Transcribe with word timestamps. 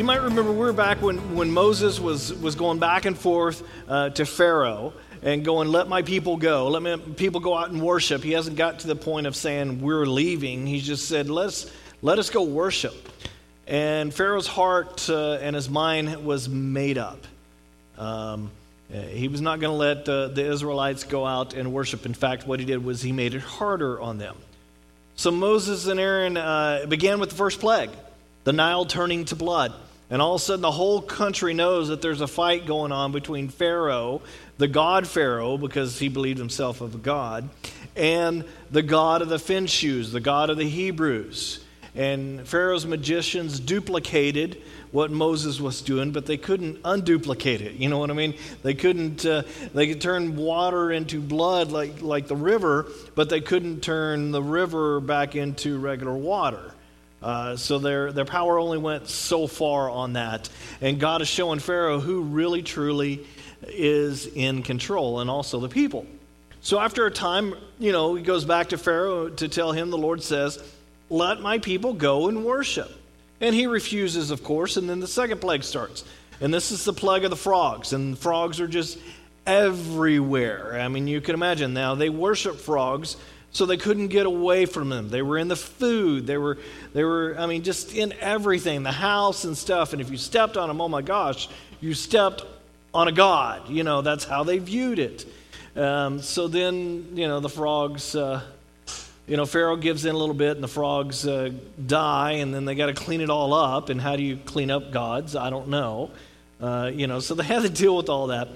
You 0.00 0.04
might 0.04 0.22
remember 0.22 0.50
we 0.50 0.56
were 0.60 0.72
back 0.72 1.02
when, 1.02 1.36
when 1.36 1.50
Moses 1.50 2.00
was, 2.00 2.32
was 2.32 2.54
going 2.54 2.78
back 2.78 3.04
and 3.04 3.18
forth 3.18 3.62
uh, 3.86 4.08
to 4.08 4.24
Pharaoh 4.24 4.94
and 5.20 5.44
going, 5.44 5.68
Let 5.68 5.88
my 5.88 6.00
people 6.00 6.38
go. 6.38 6.68
Let 6.68 6.80
my 6.80 6.96
people 6.96 7.38
go 7.38 7.54
out 7.54 7.68
and 7.68 7.82
worship. 7.82 8.22
He 8.22 8.32
hasn't 8.32 8.56
got 8.56 8.78
to 8.78 8.86
the 8.86 8.96
point 8.96 9.26
of 9.26 9.36
saying, 9.36 9.82
We're 9.82 10.06
leaving. 10.06 10.66
He 10.66 10.80
just 10.80 11.06
said, 11.06 11.28
Let's, 11.28 11.70
Let 12.00 12.18
us 12.18 12.30
go 12.30 12.44
worship. 12.44 12.94
And 13.66 14.14
Pharaoh's 14.14 14.46
heart 14.46 15.10
uh, 15.10 15.32
and 15.32 15.54
his 15.54 15.68
mind 15.68 16.24
was 16.24 16.48
made 16.48 16.96
up. 16.96 17.26
Um, 17.98 18.50
he 18.90 19.28
was 19.28 19.42
not 19.42 19.60
going 19.60 19.72
to 19.72 19.76
let 19.76 20.08
uh, 20.08 20.28
the 20.28 20.50
Israelites 20.50 21.04
go 21.04 21.26
out 21.26 21.52
and 21.52 21.74
worship. 21.74 22.06
In 22.06 22.14
fact, 22.14 22.46
what 22.46 22.58
he 22.58 22.64
did 22.64 22.82
was 22.82 23.02
he 23.02 23.12
made 23.12 23.34
it 23.34 23.42
harder 23.42 24.00
on 24.00 24.16
them. 24.16 24.38
So 25.16 25.30
Moses 25.30 25.88
and 25.88 26.00
Aaron 26.00 26.38
uh, 26.38 26.86
began 26.88 27.20
with 27.20 27.28
the 27.28 27.36
first 27.36 27.60
plague 27.60 27.90
the 28.44 28.54
Nile 28.54 28.86
turning 28.86 29.26
to 29.26 29.36
blood. 29.36 29.74
And 30.10 30.20
all 30.20 30.34
of 30.34 30.40
a 30.40 30.44
sudden, 30.44 30.62
the 30.62 30.72
whole 30.72 31.00
country 31.00 31.54
knows 31.54 31.88
that 31.88 32.02
there's 32.02 32.20
a 32.20 32.26
fight 32.26 32.66
going 32.66 32.90
on 32.90 33.12
between 33.12 33.48
Pharaoh, 33.48 34.22
the 34.58 34.66
god 34.66 35.06
Pharaoh, 35.06 35.56
because 35.56 36.00
he 36.00 36.08
believed 36.08 36.38
himself 36.38 36.80
of 36.80 36.96
a 36.96 36.98
god, 36.98 37.48
and 37.94 38.44
the 38.72 38.82
god 38.82 39.22
of 39.22 39.28
the 39.28 39.36
Finshews, 39.36 40.10
the 40.10 40.20
god 40.20 40.50
of 40.50 40.56
the 40.56 40.68
Hebrews. 40.68 41.64
And 41.94 42.46
Pharaoh's 42.46 42.86
magicians 42.86 43.58
duplicated 43.58 44.62
what 44.92 45.10
Moses 45.10 45.60
was 45.60 45.82
doing, 45.82 46.12
but 46.12 46.26
they 46.26 46.36
couldn't 46.36 46.82
unduplicate 46.82 47.60
it. 47.60 47.74
You 47.74 47.88
know 47.88 47.98
what 47.98 48.10
I 48.10 48.14
mean? 48.14 48.34
They 48.62 48.74
couldn't. 48.74 49.24
Uh, 49.24 49.42
they 49.74 49.88
could 49.88 50.00
turn 50.00 50.36
water 50.36 50.92
into 50.92 51.20
blood 51.20 51.70
like 51.72 52.00
like 52.00 52.28
the 52.28 52.36
river, 52.36 52.86
but 53.14 53.28
they 53.28 53.40
couldn't 53.40 53.80
turn 53.80 54.30
the 54.30 54.42
river 54.42 55.00
back 55.00 55.34
into 55.34 55.78
regular 55.78 56.14
water. 56.14 56.74
Uh, 57.22 57.56
so 57.56 57.78
their, 57.78 58.12
their 58.12 58.24
power 58.24 58.58
only 58.58 58.78
went 58.78 59.08
so 59.08 59.46
far 59.46 59.90
on 59.90 60.14
that. 60.14 60.48
And 60.80 60.98
God 60.98 61.22
is 61.22 61.28
showing 61.28 61.58
Pharaoh 61.58 62.00
who 62.00 62.22
really, 62.22 62.62
truly 62.62 63.26
is 63.66 64.26
in 64.26 64.62
control 64.62 65.20
and 65.20 65.28
also 65.28 65.60
the 65.60 65.68
people. 65.68 66.06
So 66.62 66.78
after 66.78 67.06
a 67.06 67.10
time, 67.10 67.54
you 67.78 67.92
know, 67.92 68.14
he 68.14 68.22
goes 68.22 68.44
back 68.44 68.70
to 68.70 68.78
Pharaoh 68.78 69.28
to 69.28 69.48
tell 69.48 69.72
him, 69.72 69.90
the 69.90 69.98
Lord 69.98 70.22
says, 70.22 70.62
Let 71.08 71.40
my 71.40 71.58
people 71.58 71.94
go 71.94 72.28
and 72.28 72.44
worship. 72.44 72.90
And 73.40 73.54
he 73.54 73.66
refuses, 73.66 74.30
of 74.30 74.44
course. 74.44 74.76
And 74.76 74.88
then 74.88 75.00
the 75.00 75.08
second 75.08 75.40
plague 75.40 75.62
starts. 75.62 76.04
And 76.40 76.52
this 76.52 76.70
is 76.70 76.84
the 76.84 76.92
plague 76.92 77.24
of 77.24 77.30
the 77.30 77.36
frogs. 77.36 77.92
And 77.92 78.18
frogs 78.18 78.60
are 78.60 78.68
just 78.68 78.98
everywhere. 79.46 80.78
I 80.78 80.88
mean, 80.88 81.08
you 81.08 81.20
can 81.20 81.34
imagine 81.34 81.72
now, 81.72 81.94
they 81.94 82.10
worship 82.10 82.56
frogs 82.56 83.16
so 83.52 83.66
they 83.66 83.76
couldn't 83.76 84.08
get 84.08 84.26
away 84.26 84.66
from 84.66 84.88
them. 84.88 85.08
They 85.08 85.22
were 85.22 85.36
in 85.36 85.48
the 85.48 85.56
food. 85.56 86.26
They 86.26 86.38
were, 86.38 86.58
they 86.92 87.02
were, 87.04 87.34
I 87.38 87.46
mean, 87.46 87.62
just 87.62 87.94
in 87.94 88.12
everything, 88.20 88.82
the 88.82 88.92
house 88.92 89.44
and 89.44 89.56
stuff. 89.58 89.92
And 89.92 90.00
if 90.00 90.10
you 90.10 90.16
stepped 90.16 90.56
on 90.56 90.68
them, 90.68 90.80
oh 90.80 90.88
my 90.88 91.02
gosh, 91.02 91.48
you 91.80 91.94
stepped 91.94 92.44
on 92.94 93.08
a 93.08 93.12
god. 93.12 93.68
You 93.68 93.82
know, 93.82 94.02
that's 94.02 94.24
how 94.24 94.44
they 94.44 94.58
viewed 94.58 94.98
it. 94.98 95.26
Um, 95.74 96.20
so 96.20 96.48
then, 96.48 97.08
you 97.14 97.26
know, 97.26 97.40
the 97.40 97.48
frogs, 97.48 98.14
uh, 98.14 98.42
you 99.26 99.36
know, 99.36 99.46
Pharaoh 99.46 99.76
gives 99.76 100.04
in 100.04 100.14
a 100.14 100.18
little 100.18 100.34
bit 100.34 100.56
and 100.56 100.62
the 100.62 100.68
frogs 100.68 101.26
uh, 101.26 101.50
die, 101.86 102.32
and 102.32 102.52
then 102.52 102.64
they 102.64 102.74
got 102.74 102.86
to 102.86 102.94
clean 102.94 103.20
it 103.20 103.30
all 103.30 103.52
up. 103.54 103.88
And 103.88 104.00
how 104.00 104.16
do 104.16 104.22
you 104.22 104.36
clean 104.36 104.70
up 104.70 104.92
gods? 104.92 105.36
I 105.36 105.50
don't 105.50 105.68
know. 105.68 106.10
Uh, 106.60 106.90
you 106.92 107.06
know, 107.06 107.20
so 107.20 107.34
they 107.34 107.44
had 107.44 107.62
to 107.62 107.68
deal 107.68 107.96
with 107.96 108.08
all 108.08 108.28
that. 108.28 108.48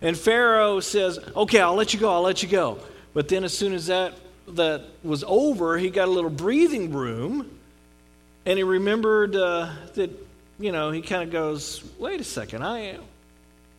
And 0.00 0.16
Pharaoh 0.16 0.80
says, 0.80 1.18
okay, 1.36 1.60
I'll 1.60 1.74
let 1.74 1.94
you 1.94 2.00
go, 2.00 2.12
I'll 2.12 2.22
let 2.22 2.42
you 2.42 2.48
go. 2.48 2.78
But 3.14 3.28
then 3.28 3.44
as 3.44 3.56
soon 3.56 3.72
as 3.72 3.86
that 3.86 4.14
that 4.48 4.84
was 5.02 5.24
over, 5.26 5.78
he 5.78 5.90
got 5.90 6.08
a 6.08 6.10
little 6.10 6.30
breathing 6.30 6.92
room, 6.92 7.58
and 8.44 8.56
he 8.56 8.62
remembered 8.62 9.36
uh, 9.36 9.70
that, 9.94 10.10
you 10.58 10.72
know, 10.72 10.90
he 10.90 11.02
kind 11.02 11.22
of 11.22 11.30
goes, 11.30 11.82
wait 11.98 12.20
a 12.20 12.24
second, 12.24 12.62
I, 12.62 12.98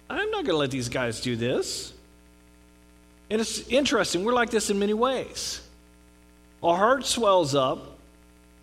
I'm 0.09 0.31
not 0.31 0.45
going 0.45 0.53
to 0.53 0.57
let 0.57 0.71
these 0.71 0.89
guys 0.89 1.21
do 1.21 1.35
this. 1.35 1.93
And 3.29 3.41
it's 3.41 3.67
interesting, 3.67 4.23
we're 4.23 4.33
like 4.33 4.49
this 4.49 4.69
in 4.69 4.79
many 4.79 4.93
ways. 4.93 5.61
Our 6.61 6.77
heart 6.77 7.05
swells 7.05 7.55
up 7.55 7.97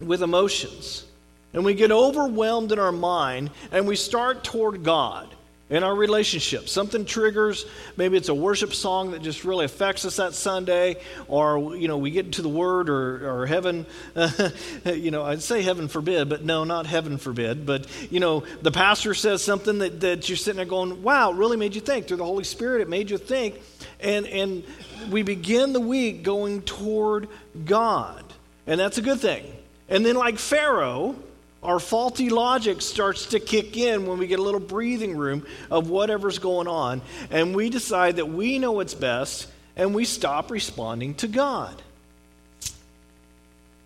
with 0.01 0.23
emotions, 0.23 1.05
and 1.53 1.65
we 1.65 1.75
get 1.75 1.93
overwhelmed 1.93 2.73
in 2.73 2.79
our 2.79 2.93
mind, 2.93 3.51
and 3.73 3.87
we 3.87 3.97
start 3.97 4.45
toward 4.45 4.83
God 4.83 5.29
in 5.71 5.85
our 5.85 5.95
relationship. 5.95 6.69
Something 6.69 7.05
triggers, 7.05 7.65
maybe 7.97 8.17
it's 8.17 8.29
a 8.29 8.35
worship 8.35 8.75
song 8.75 9.13
that 9.13 9.23
just 9.23 9.45
really 9.45 9.65
affects 9.65 10.05
us 10.05 10.17
that 10.17 10.35
Sunday, 10.35 10.97
or, 11.29 11.77
you 11.77 11.87
know, 11.87 11.97
we 11.97 12.11
get 12.11 12.27
into 12.27 12.43
the 12.43 12.49
Word 12.49 12.91
or, 12.91 13.43
or 13.43 13.47
heaven, 13.47 13.87
you 14.85 15.13
know, 15.13 15.23
I'd 15.25 15.43
say 15.43 15.63
heaven 15.63 15.87
forbid, 15.87 16.29
but 16.29 16.45
no, 16.45 16.65
not 16.65 16.87
heaven 16.87 17.19
forbid. 17.19 17.65
But, 17.65 17.87
you 18.11 18.19
know, 18.19 18.43
the 18.63 18.73
pastor 18.73 19.15
says 19.15 19.43
something 19.43 19.79
that, 19.79 20.01
that 20.01 20.29
you're 20.29 20.37
sitting 20.37 20.57
there 20.57 20.67
going, 20.67 21.05
wow, 21.05 21.31
really 21.31 21.57
made 21.57 21.77
you 21.77 21.81
think. 21.81 22.09
Through 22.09 22.19
the 22.19 22.25
Holy 22.25 22.45
Spirit, 22.45 22.83
it 22.83 22.89
made 22.89 23.09
you 23.09 23.19
think. 23.19 23.61
And, 24.01 24.27
and 24.27 24.65
we 25.09 25.23
begin 25.23 25.73
the 25.73 25.81
week 25.81 26.25
going 26.25 26.63
toward 26.63 27.29
God. 27.65 28.25
And 28.67 28.81
that's 28.81 28.99
a 28.99 29.03
good 29.03 29.21
thing. 29.21 29.45
And 29.89 30.05
then, 30.05 30.17
like 30.17 30.39
Pharaoh, 30.39 31.17
our 31.63 31.79
faulty 31.79 32.31
logic 32.31 32.81
starts 32.81 33.27
to 33.27 33.41
kick 33.41 33.77
in 33.77 34.07
when 34.07 34.19
we 34.19 34.27
get 34.27 34.39
a 34.39 34.43
little 34.43 34.61
breathing 34.61 35.17
room 35.17 35.47
of 35.71 35.91
whatever's 35.91 36.39
going 36.39 36.69
on, 36.69 37.03
and 37.31 37.55
we 37.55 37.69
decide 37.69 38.17
that 38.17 38.29
we 38.29 38.59
know 38.59 38.73
what's 38.73 38.95
best, 38.95 39.47
and 39.77 39.95
we 39.95 40.05
stop 40.05 40.51
responding 40.51 41.15
to 41.17 41.29
God. 41.29 41.83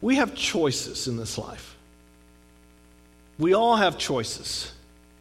We 0.01 0.17
have 0.17 0.35
choices 0.35 1.09
in 1.09 1.17
this 1.17 1.37
life. 1.37 1.75
We 3.39 3.55
all 3.55 3.77
have 3.77 3.99
choices. 3.99 4.71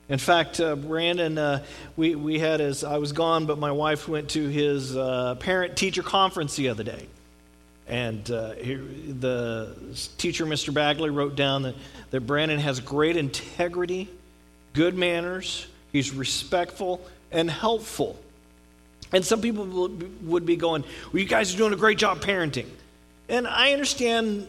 In 0.10 0.20
fact, 0.20 0.60
uh, 0.60 0.76
Brandon, 0.76 1.38
uh, 1.38 1.64
we, 1.96 2.14
we 2.14 2.38
had 2.38 2.60
his, 2.60 2.84
I 2.84 2.98
was 2.98 3.14
gone, 3.14 3.46
but 3.46 3.58
my 3.58 3.72
wife 3.72 4.08
went 4.08 4.30
to 4.32 4.48
his 4.48 4.96
uh, 4.96 5.36
parent 5.36 5.76
teacher 5.76 6.04
conference 6.04 6.56
the 6.56 6.70
other 6.70 6.84
day. 6.84 7.08
And 7.94 8.32
uh, 8.32 8.54
he, 8.54 8.74
the 8.74 9.76
teacher, 10.18 10.48
Mr. 10.48 10.74
Bagley, 10.74 11.12
wrote 11.12 11.36
down 11.36 11.62
that, 11.62 11.76
that 12.10 12.22
Brandon 12.22 12.58
has 12.58 12.80
great 12.80 13.16
integrity, 13.16 14.10
good 14.74 14.98
manners, 14.98 15.68
he's 15.92 16.12
respectful, 16.12 17.06
and 17.32 17.52
helpful. 17.52 18.18
And 19.12 19.24
some 19.24 19.42
people 19.42 19.92
would 20.24 20.44
be 20.44 20.56
going, 20.56 20.84
Well, 21.12 21.22
you 21.22 21.28
guys 21.28 21.54
are 21.54 21.58
doing 21.58 21.72
a 21.72 21.76
great 21.76 22.00
job 22.00 22.20
parenting. 22.22 22.66
And 23.30 23.48
I 23.48 23.74
understand 23.74 24.48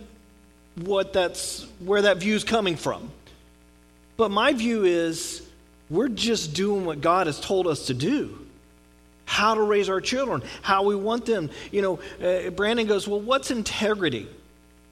what 0.77 1.13
that's, 1.13 1.67
where 1.81 2.01
that 2.01 2.17
view 2.17 2.37
is 2.37 2.45
coming 2.45 2.77
from. 2.77 3.11
But 4.17 4.31
my 4.31 4.55
view 4.55 4.85
is 4.85 5.47
we're 5.91 6.09
just 6.09 6.55
doing 6.55 6.87
what 6.87 7.03
God 7.03 7.27
has 7.27 7.39
told 7.39 7.67
us 7.67 7.89
to 7.89 7.95
do 7.95 8.39
how 9.25 9.55
to 9.55 9.63
raise 9.63 9.89
our 9.89 10.01
children, 10.01 10.43
how 10.63 10.85
we 10.85 10.97
want 10.97 11.27
them. 11.27 11.51
You 11.71 11.83
know, 11.83 12.01
uh, 12.23 12.51
Brandon 12.51 12.87
goes, 12.87 13.09
Well, 13.09 13.21
what's 13.21 13.51
integrity? 13.51 14.29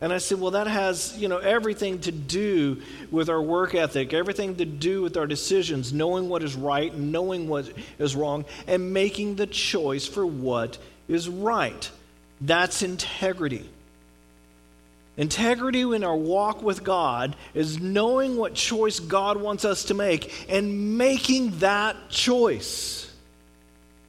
And 0.00 0.12
I 0.12 0.18
said, 0.18 0.40
Well, 0.40 0.52
that 0.52 0.66
has, 0.66 1.16
you 1.16 1.28
know, 1.28 1.38
everything 1.38 2.00
to 2.00 2.12
do 2.12 2.82
with 3.10 3.28
our 3.28 3.40
work 3.40 3.74
ethic, 3.74 4.12
everything 4.12 4.56
to 4.56 4.64
do 4.64 5.02
with 5.02 5.16
our 5.16 5.26
decisions, 5.26 5.92
knowing 5.92 6.28
what 6.28 6.42
is 6.42 6.56
right, 6.56 6.92
knowing 6.92 7.48
what 7.48 7.70
is 7.98 8.16
wrong, 8.16 8.44
and 8.66 8.92
making 8.92 9.36
the 9.36 9.46
choice 9.46 10.06
for 10.06 10.26
what 10.26 10.76
is 11.08 11.28
right. 11.28 11.90
That's 12.40 12.82
integrity. 12.82 13.68
Integrity 15.16 15.82
in 15.82 16.04
our 16.04 16.16
walk 16.16 16.62
with 16.62 16.82
God 16.82 17.36
is 17.54 17.78
knowing 17.78 18.36
what 18.36 18.54
choice 18.54 18.98
God 18.98 19.36
wants 19.36 19.64
us 19.64 19.84
to 19.84 19.94
make 19.94 20.46
and 20.48 20.96
making 20.96 21.58
that 21.58 22.08
choice. 22.08 23.11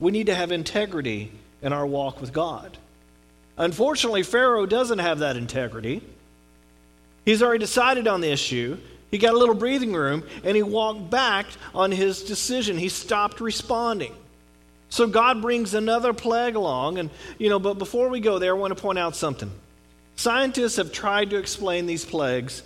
We 0.04 0.12
need 0.12 0.26
to 0.26 0.36
have 0.36 0.52
integrity 0.52 1.32
in 1.62 1.72
our 1.72 1.88
walk 1.88 2.20
with 2.20 2.34
God. 2.34 2.78
Unfortunately, 3.58 4.22
Pharaoh 4.22 4.66
doesn't 4.66 5.00
have 5.00 5.20
that 5.20 5.38
integrity. 5.38 6.02
He's 7.24 7.42
already 7.42 7.60
decided 7.60 8.06
on 8.06 8.20
the 8.20 8.30
issue. 8.30 8.78
He 9.12 9.18
got 9.18 9.34
a 9.34 9.38
little 9.38 9.56
breathing 9.56 9.94
room 9.94 10.26
and 10.44 10.58
he 10.58 10.62
walked 10.62 11.10
back 11.10 11.46
on 11.74 11.90
his 11.90 12.22
decision. 12.22 12.78
He 12.78 12.90
stopped 12.90 13.40
responding. 13.40 14.14
So 14.90 15.08
God 15.08 15.42
brings 15.42 15.74
another 15.74 16.12
plague 16.12 16.56
along. 16.56 16.98
And, 16.98 17.10
you 17.38 17.48
know, 17.48 17.58
but 17.58 17.76
before 17.76 18.10
we 18.10 18.20
go 18.20 18.40
there, 18.40 18.58
I 18.58 18.60
want 18.60 18.76
to 18.76 18.82
point 18.82 19.00
out 19.00 19.16
something. 19.16 19.52
Scientists 20.18 20.76
have 20.76 20.92
tried 20.92 21.30
to 21.30 21.38
explain 21.38 21.86
these 21.86 22.04
plagues, 22.04 22.62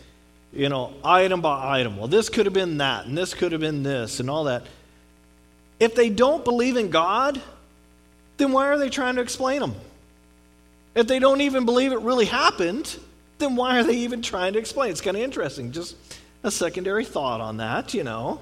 you 0.52 0.70
know, 0.70 0.92
item 1.04 1.42
by 1.42 1.80
item. 1.82 1.98
Well, 1.98 2.08
this 2.08 2.30
could 2.30 2.48
have 2.48 2.54
been 2.54 2.80
that, 2.80 3.06
and 3.06 3.16
this 3.16 3.36
could 3.36 3.52
have 3.52 3.62
been 3.62 3.84
this, 3.84 4.20
and 4.20 4.28
all 4.28 4.46
that. 4.46 4.64
If 5.80 5.96
they 5.96 6.10
don't 6.10 6.44
believe 6.44 6.78
in 6.78 6.90
God, 6.90 7.42
then 8.38 8.52
why 8.52 8.68
are 8.68 8.78
they 8.78 8.90
trying 8.90 9.16
to 9.16 9.22
explain 9.22 9.62
them? 9.62 9.76
If 10.96 11.08
they 11.08 11.20
don't 11.20 11.42
even 11.42 11.66
believe 11.66 11.92
it 11.92 12.00
really 12.02 12.26
happened, 12.26 12.98
then 13.38 13.56
why 13.56 13.80
are 13.80 13.84
they 13.84 13.98
even 13.98 14.22
trying 14.22 14.54
to 14.54 14.60
explain? 14.60 14.92
It's 14.92 15.02
kind 15.02 15.16
of 15.16 15.24
interesting. 15.24 15.72
Just 15.72 15.96
a 16.44 16.52
secondary 16.52 17.06
thought 17.06 17.42
on 17.42 17.58
that, 17.58 17.94
you 17.94 18.04
know. 18.04 18.42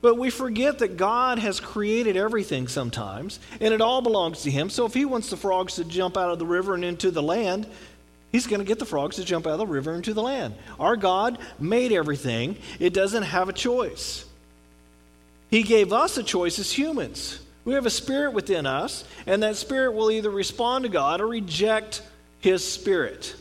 But 0.00 0.16
we 0.16 0.30
forget 0.30 0.78
that 0.78 0.96
God 0.96 1.38
has 1.38 1.58
created 1.58 2.16
everything 2.16 2.68
sometimes, 2.68 3.40
and 3.60 3.74
it 3.74 3.80
all 3.80 4.00
belongs 4.00 4.42
to 4.42 4.50
Him. 4.50 4.70
So 4.70 4.86
if 4.86 4.94
He 4.94 5.04
wants 5.04 5.28
the 5.28 5.36
frogs 5.36 5.74
to 5.74 5.84
jump 5.84 6.16
out 6.16 6.30
of 6.30 6.38
the 6.38 6.46
river 6.46 6.74
and 6.74 6.84
into 6.84 7.10
the 7.10 7.22
land, 7.22 7.66
He's 8.30 8.46
going 8.46 8.60
to 8.60 8.64
get 8.64 8.78
the 8.78 8.84
frogs 8.84 9.16
to 9.16 9.24
jump 9.24 9.46
out 9.46 9.54
of 9.54 9.58
the 9.58 9.66
river 9.66 9.94
into 9.94 10.14
the 10.14 10.22
land. 10.22 10.54
Our 10.78 10.96
God 10.96 11.38
made 11.58 11.92
everything, 11.92 12.56
it 12.78 12.94
doesn't 12.94 13.24
have 13.24 13.48
a 13.48 13.52
choice. 13.52 14.24
He 15.50 15.62
gave 15.62 15.92
us 15.92 16.18
a 16.18 16.22
choice 16.22 16.58
as 16.58 16.70
humans. 16.70 17.40
We 17.64 17.74
have 17.74 17.86
a 17.86 17.90
spirit 17.90 18.32
within 18.32 18.66
us, 18.66 19.04
and 19.26 19.42
that 19.42 19.56
spirit 19.56 19.92
will 19.92 20.10
either 20.10 20.30
respond 20.30 20.84
to 20.84 20.88
God 20.88 21.20
or 21.20 21.26
reject 21.26 22.02
his 22.40 22.66
spirit. 22.66 23.34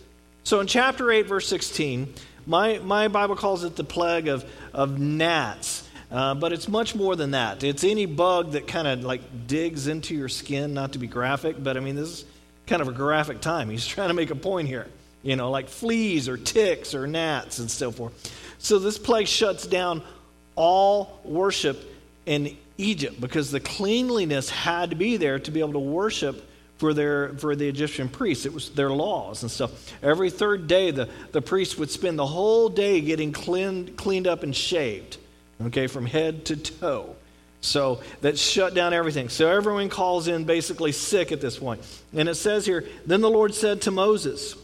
So 0.43 0.59
in 0.59 0.67
chapter 0.67 1.11
8, 1.11 1.27
verse 1.27 1.47
16, 1.47 2.13
my, 2.45 2.79
my 2.79 3.09
Bible 3.09 3.35
calls 3.35 3.63
it 3.63 3.75
the 3.75 3.83
plague 3.83 4.27
of, 4.27 4.49
of 4.73 4.99
gnats. 4.99 5.87
Uh, 6.09 6.33
but 6.35 6.53
it's 6.53 6.69
much 6.69 6.95
more 6.95 7.17
than 7.17 7.31
that. 7.31 7.63
It's 7.63 7.83
any 7.83 8.05
bug 8.05 8.51
that 8.51 8.67
kind 8.67 8.87
of 8.87 9.03
like 9.03 9.47
digs 9.47 9.87
into 9.87 10.15
your 10.15 10.29
skin, 10.29 10.73
not 10.73 10.93
to 10.93 10.99
be 10.99 11.07
graphic, 11.07 11.61
but 11.61 11.75
I 11.75 11.81
mean, 11.81 11.95
this 11.95 12.09
is 12.09 12.25
kind 12.65 12.81
of 12.81 12.87
a 12.87 12.93
graphic 12.93 13.41
time. 13.41 13.69
He's 13.69 13.85
trying 13.87 14.07
to 14.07 14.13
make 14.13 14.29
a 14.29 14.35
point 14.35 14.69
here, 14.69 14.87
you 15.21 15.35
know, 15.35 15.51
like 15.51 15.67
fleas 15.67 16.29
or 16.29 16.37
ticks 16.37 16.95
or 16.95 17.07
gnats 17.07 17.59
and 17.59 17.69
so 17.69 17.91
forth. 17.91 18.13
So 18.59 18.79
this 18.79 18.97
plague 18.97 19.27
shuts 19.27 19.67
down 19.67 20.01
all 20.55 21.19
worship 21.23 21.77
in 22.27 22.55
Egypt 22.77 23.19
because 23.19 23.49
the 23.49 23.59
cleanliness 23.59 24.49
had 24.49 24.91
to 24.91 24.95
be 24.95 25.17
there 25.17 25.39
to 25.39 25.49
be 25.49 25.61
able 25.61 25.73
to 25.73 25.79
worship 25.79 26.47
for 26.77 26.93
their 26.93 27.29
for 27.29 27.55
the 27.55 27.67
Egyptian 27.67 28.07
priests. 28.07 28.45
It 28.45 28.53
was 28.53 28.69
their 28.69 28.91
laws 28.91 29.41
and 29.41 29.51
stuff. 29.51 29.91
Every 30.03 30.29
third 30.29 30.67
day, 30.67 30.91
the, 30.91 31.09
the 31.31 31.41
priest 31.41 31.79
would 31.79 31.89
spend 31.89 32.19
the 32.19 32.27
whole 32.27 32.69
day 32.69 33.01
getting 33.01 33.31
cleaned, 33.31 33.97
cleaned 33.97 34.27
up 34.27 34.43
and 34.43 34.55
shaved, 34.55 35.17
okay, 35.65 35.87
from 35.87 36.05
head 36.05 36.45
to 36.45 36.57
toe. 36.57 37.15
So 37.61 38.01
that 38.21 38.37
shut 38.37 38.75
down 38.75 38.93
everything. 38.93 39.29
So 39.29 39.49
everyone 39.49 39.89
calls 39.89 40.27
in 40.27 40.43
basically 40.43 40.91
sick 40.91 41.31
at 41.31 41.41
this 41.41 41.57
point. 41.57 41.81
And 42.13 42.29
it 42.29 42.35
says 42.35 42.65
here, 42.65 42.85
then 43.05 43.21
the 43.21 43.29
Lord 43.29 43.55
said 43.55 43.81
to 43.83 43.91
Moses, 43.91 44.55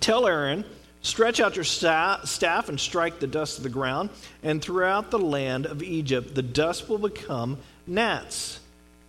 Tell 0.00 0.26
Aaron, 0.26 0.64
stretch 1.02 1.40
out 1.40 1.56
your 1.56 1.64
staff 1.64 2.68
and 2.68 2.78
strike 2.78 3.20
the 3.20 3.26
dust 3.26 3.58
of 3.58 3.64
the 3.64 3.70
ground, 3.70 4.10
and 4.42 4.60
throughout 4.60 5.10
the 5.10 5.18
land 5.18 5.66
of 5.66 5.82
Egypt 5.82 6.34
the 6.34 6.42
dust 6.42 6.88
will 6.88 6.98
become 6.98 7.58
gnats. 7.86 8.60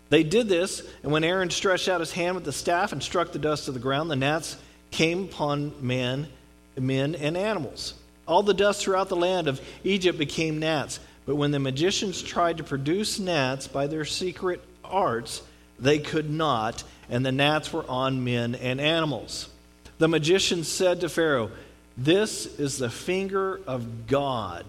They 0.09 0.23
did 0.23 0.47
this, 0.47 0.81
and 1.03 1.11
when 1.11 1.23
Aaron 1.23 1.51
stretched 1.51 1.87
out 1.87 1.99
his 1.99 2.11
hand 2.11 2.35
with 2.35 2.45
the 2.45 2.51
staff 2.51 2.91
and 2.91 3.03
struck 3.03 3.31
the 3.31 3.39
dust 3.39 3.67
of 3.67 3.75
the 3.75 3.79
ground, 3.79 4.09
the 4.09 4.15
gnats 4.15 4.57
came 4.91 5.25
upon 5.25 5.73
men, 5.81 6.27
men 6.75 7.13
and 7.15 7.37
animals. 7.37 7.93
All 8.27 8.41
the 8.41 8.53
dust 8.53 8.81
throughout 8.81 9.09
the 9.09 9.15
land 9.15 9.47
of 9.47 9.61
Egypt 9.83 10.17
became 10.17 10.59
gnats. 10.59 10.99
But 11.25 11.35
when 11.35 11.51
the 11.51 11.59
magicians 11.59 12.23
tried 12.23 12.57
to 12.57 12.63
produce 12.63 13.19
gnats 13.19 13.67
by 13.67 13.85
their 13.85 14.05
secret 14.05 14.63
arts, 14.83 15.43
they 15.77 15.99
could 15.99 16.29
not, 16.29 16.83
and 17.07 17.23
the 17.23 17.31
gnats 17.31 17.71
were 17.71 17.87
on 17.87 18.23
men 18.23 18.55
and 18.55 18.81
animals. 18.81 19.47
The 19.99 20.07
magicians 20.07 20.67
said 20.67 21.01
to 21.01 21.09
Pharaoh, 21.09 21.51
This 21.99 22.45
is 22.45 22.77
the 22.77 22.89
finger 22.89 23.59
of 23.67 24.07
God. 24.07 24.65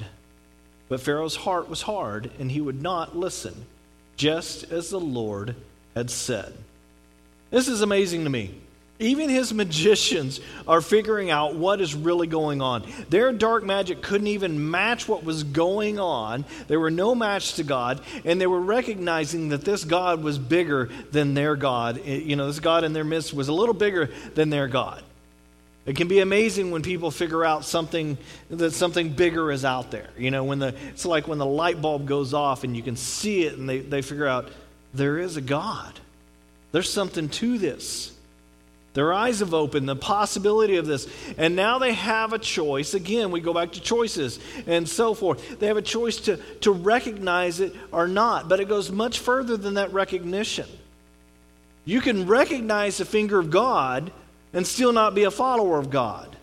But 0.88 1.00
Pharaoh's 1.00 1.36
heart 1.36 1.68
was 1.68 1.82
hard, 1.82 2.32
and 2.40 2.50
he 2.50 2.60
would 2.60 2.82
not 2.82 3.16
listen 3.16 3.66
just 4.16 4.70
as 4.72 4.90
the 4.90 4.98
Lord 4.98 5.54
had 5.94 6.10
said. 6.10 6.52
This 7.50 7.68
is 7.68 7.82
amazing 7.82 8.24
to 8.24 8.30
me. 8.30 8.52
Even 8.98 9.30
his 9.30 9.54
magicians 9.54 10.40
are 10.66 10.80
figuring 10.80 11.30
out 11.30 11.54
what 11.54 11.80
is 11.80 11.94
really 11.94 12.26
going 12.26 12.60
on. 12.60 12.82
Their 13.10 13.32
dark 13.32 13.62
magic 13.62 14.02
couldn't 14.02 14.26
even 14.26 14.68
match 14.68 15.06
what 15.06 15.22
was 15.22 15.44
going 15.44 16.00
on. 16.00 16.44
They 16.66 16.76
were 16.76 16.90
no 16.90 17.14
match 17.14 17.54
to 17.54 17.62
God, 17.62 18.00
and 18.24 18.40
they 18.40 18.48
were 18.48 18.60
recognizing 18.60 19.50
that 19.50 19.64
this 19.64 19.84
God 19.84 20.24
was 20.24 20.36
bigger 20.36 20.90
than 21.12 21.34
their 21.34 21.54
God. 21.54 22.04
You 22.04 22.34
know, 22.34 22.48
this 22.48 22.58
God 22.58 22.82
in 22.82 22.92
their 22.92 23.04
midst 23.04 23.32
was 23.32 23.46
a 23.46 23.52
little 23.52 23.74
bigger 23.74 24.10
than 24.34 24.50
their 24.50 24.66
God. 24.66 25.04
It 25.90 25.96
can 25.96 26.06
be 26.06 26.20
amazing 26.20 26.70
when 26.70 26.82
people 26.82 27.10
figure 27.10 27.44
out 27.44 27.64
something 27.64 28.16
that 28.48 28.70
something 28.70 29.08
bigger 29.12 29.50
is 29.50 29.64
out 29.64 29.90
there. 29.90 30.08
You 30.16 30.30
know, 30.30 30.44
when 30.44 30.60
the 30.60 30.72
it's 30.90 31.04
like 31.04 31.26
when 31.26 31.38
the 31.38 31.46
light 31.46 31.82
bulb 31.82 32.06
goes 32.06 32.32
off 32.32 32.62
and 32.62 32.76
you 32.76 32.82
can 32.84 32.94
see 32.94 33.42
it 33.42 33.58
and 33.58 33.68
they, 33.68 33.80
they 33.80 34.00
figure 34.00 34.28
out 34.28 34.48
there 34.94 35.18
is 35.18 35.36
a 35.36 35.40
God. 35.40 35.98
There's 36.70 36.88
something 36.88 37.28
to 37.30 37.58
this. 37.58 38.12
Their 38.94 39.12
eyes 39.12 39.40
have 39.40 39.52
opened, 39.52 39.88
the 39.88 39.96
possibility 39.96 40.76
of 40.76 40.86
this. 40.86 41.08
And 41.36 41.56
now 41.56 41.80
they 41.80 41.92
have 41.92 42.32
a 42.32 42.38
choice. 42.38 42.94
Again, 42.94 43.32
we 43.32 43.40
go 43.40 43.52
back 43.52 43.72
to 43.72 43.80
choices 43.80 44.38
and 44.68 44.88
so 44.88 45.12
forth. 45.12 45.58
They 45.58 45.66
have 45.66 45.76
a 45.76 45.82
choice 45.82 46.18
to, 46.18 46.36
to 46.60 46.70
recognize 46.70 47.58
it 47.58 47.74
or 47.90 48.06
not, 48.06 48.48
but 48.48 48.60
it 48.60 48.68
goes 48.68 48.92
much 48.92 49.18
further 49.18 49.56
than 49.56 49.74
that 49.74 49.92
recognition. 49.92 50.68
You 51.84 52.00
can 52.00 52.28
recognize 52.28 52.98
the 52.98 53.04
finger 53.04 53.40
of 53.40 53.50
God 53.50 54.12
and 54.52 54.66
still 54.66 54.92
not 54.92 55.14
be 55.14 55.24
a 55.24 55.30
follower 55.30 55.78
of 55.78 55.90
God. 55.90 56.36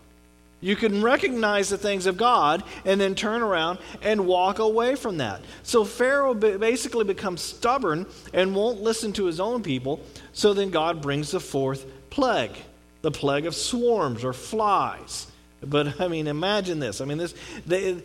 You 0.60 0.76
can 0.76 1.04
recognize 1.04 1.70
the 1.70 1.78
things 1.78 2.08
of 2.08 2.18
God 2.18 2.64
and 2.84 3.00
then 3.00 3.14
turn 3.14 3.44
around 3.44 3.78
and 4.02 4.26
walk 4.26 4.58
away 4.58 4.96
from 4.96 5.18
that. 5.18 5.42
So 5.62 5.86
Pharaoh 5.86 6.34
basically 6.34 7.06
becomes 7.06 7.42
stubborn 7.42 8.08
and 8.34 8.56
won't 8.56 8.82
listen 8.82 9.14
to 9.14 9.26
his 9.26 9.40
own 9.40 9.62
people. 9.62 10.02
So 10.34 10.54
then 10.54 10.72
God 10.72 11.02
brings 11.02 11.32
the 11.32 11.40
fourth 11.40 11.86
plague, 12.10 12.58
the 13.04 13.12
plague 13.12 13.46
of 13.46 13.54
swarms 13.54 14.24
or 14.24 14.34
flies. 14.34 15.28
But 15.62 16.02
I 16.02 16.08
mean, 16.08 16.26
imagine 16.26 16.80
this. 16.80 17.02
I 17.02 17.06
mean, 17.06 17.20
this 17.20 17.36
the, 17.68 18.04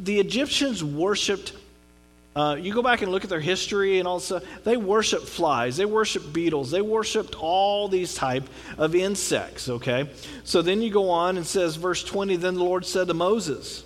the 0.00 0.18
Egyptians 0.18 0.82
worshipped 0.82 1.52
uh, 2.36 2.54
you 2.54 2.74
go 2.74 2.82
back 2.82 3.00
and 3.00 3.10
look 3.10 3.24
at 3.24 3.30
their 3.30 3.40
history 3.40 3.98
and 3.98 4.06
all. 4.06 4.22
They 4.62 4.76
worship 4.76 5.22
flies. 5.22 5.78
They 5.78 5.86
worship 5.86 6.34
beetles. 6.34 6.70
They 6.70 6.82
worshipped 6.82 7.34
all 7.34 7.88
these 7.88 8.14
type 8.14 8.46
of 8.76 8.94
insects. 8.94 9.70
Okay. 9.70 10.10
So 10.44 10.60
then 10.60 10.82
you 10.82 10.90
go 10.90 11.08
on 11.08 11.38
and 11.38 11.46
says, 11.46 11.76
verse 11.76 12.04
twenty. 12.04 12.36
Then 12.36 12.56
the 12.56 12.62
Lord 12.62 12.84
said 12.84 13.08
to 13.08 13.14
Moses, 13.14 13.84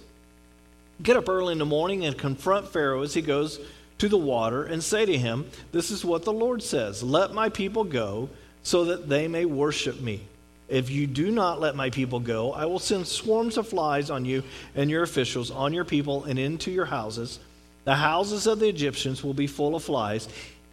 "Get 1.01 1.17
up 1.17 1.29
early 1.29 1.53
in 1.53 1.59
the 1.59 1.65
morning 1.65 2.05
and 2.05 2.19
confront 2.19 2.69
Pharaoh 2.69 3.03
as 3.03 3.15
he 3.15 3.23
goes 3.23 3.61
to 3.99 4.09
the 4.09 4.19
water, 4.19 4.65
and 4.65 4.83
say 4.83 5.07
to 5.07 5.17
him, 5.17 5.49
This 5.71 5.93
is 5.93 6.05
what 6.05 6.25
the 6.25 6.33
Lord 6.33 6.61
says: 6.61 7.05
Let 7.05 7.33
my 7.33 7.51
people 7.51 7.85
go, 7.85 8.31
so 8.65 8.87
that 8.87 9.09
they 9.09 9.29
may 9.29 9.45
worship 9.45 10.01
me." 10.01 10.23
If 10.69 10.89
you 10.89 11.07
do 11.07 11.31
not 11.31 11.61
let 11.61 11.75
my 11.75 11.91
people 11.91 12.21
go, 12.21 12.53
I 12.53 12.65
will 12.67 12.79
send 12.79 13.07
swarms 13.07 13.57
of 13.57 13.69
flies 13.69 14.09
on 14.09 14.25
you 14.25 14.43
and 14.75 14.89
your 14.89 15.03
officials, 15.03 15.51
on 15.51 15.73
your 15.73 15.85
people, 15.85 16.25
and 16.25 16.39
into 16.39 16.71
your 16.71 16.87
houses. 16.87 17.41
The 17.85 17.95
houses 17.95 18.47
of 18.47 18.59
the 18.59 18.69
Egyptians 18.69 19.25
will 19.25 19.35
be 19.35 19.47
full 19.47 19.75
of 19.75 19.85
flies, 19.85 20.29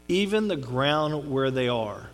even 0.07 0.47
the 0.47 0.57
ground 0.57 1.29
where 1.29 1.51
they 1.51 1.67
are. 1.67 2.09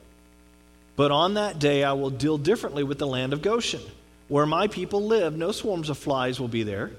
But 0.96 1.12
on 1.12 1.34
that 1.34 1.60
day 1.60 1.84
I 1.84 1.94
will 1.94 2.12
deal 2.12 2.38
differently 2.38 2.84
with 2.84 3.00
the 3.00 3.08
land 3.08 3.34
of 3.34 3.42
Goshen. 3.42 3.82
Where 4.28 4.46
my 4.46 4.68
people 4.68 5.06
live, 5.06 5.36
no 5.36 5.52
swarms 5.52 5.90
of 5.90 5.98
flies 5.98 6.40
will 6.40 6.48
be 6.48 6.64
there, 6.64 6.92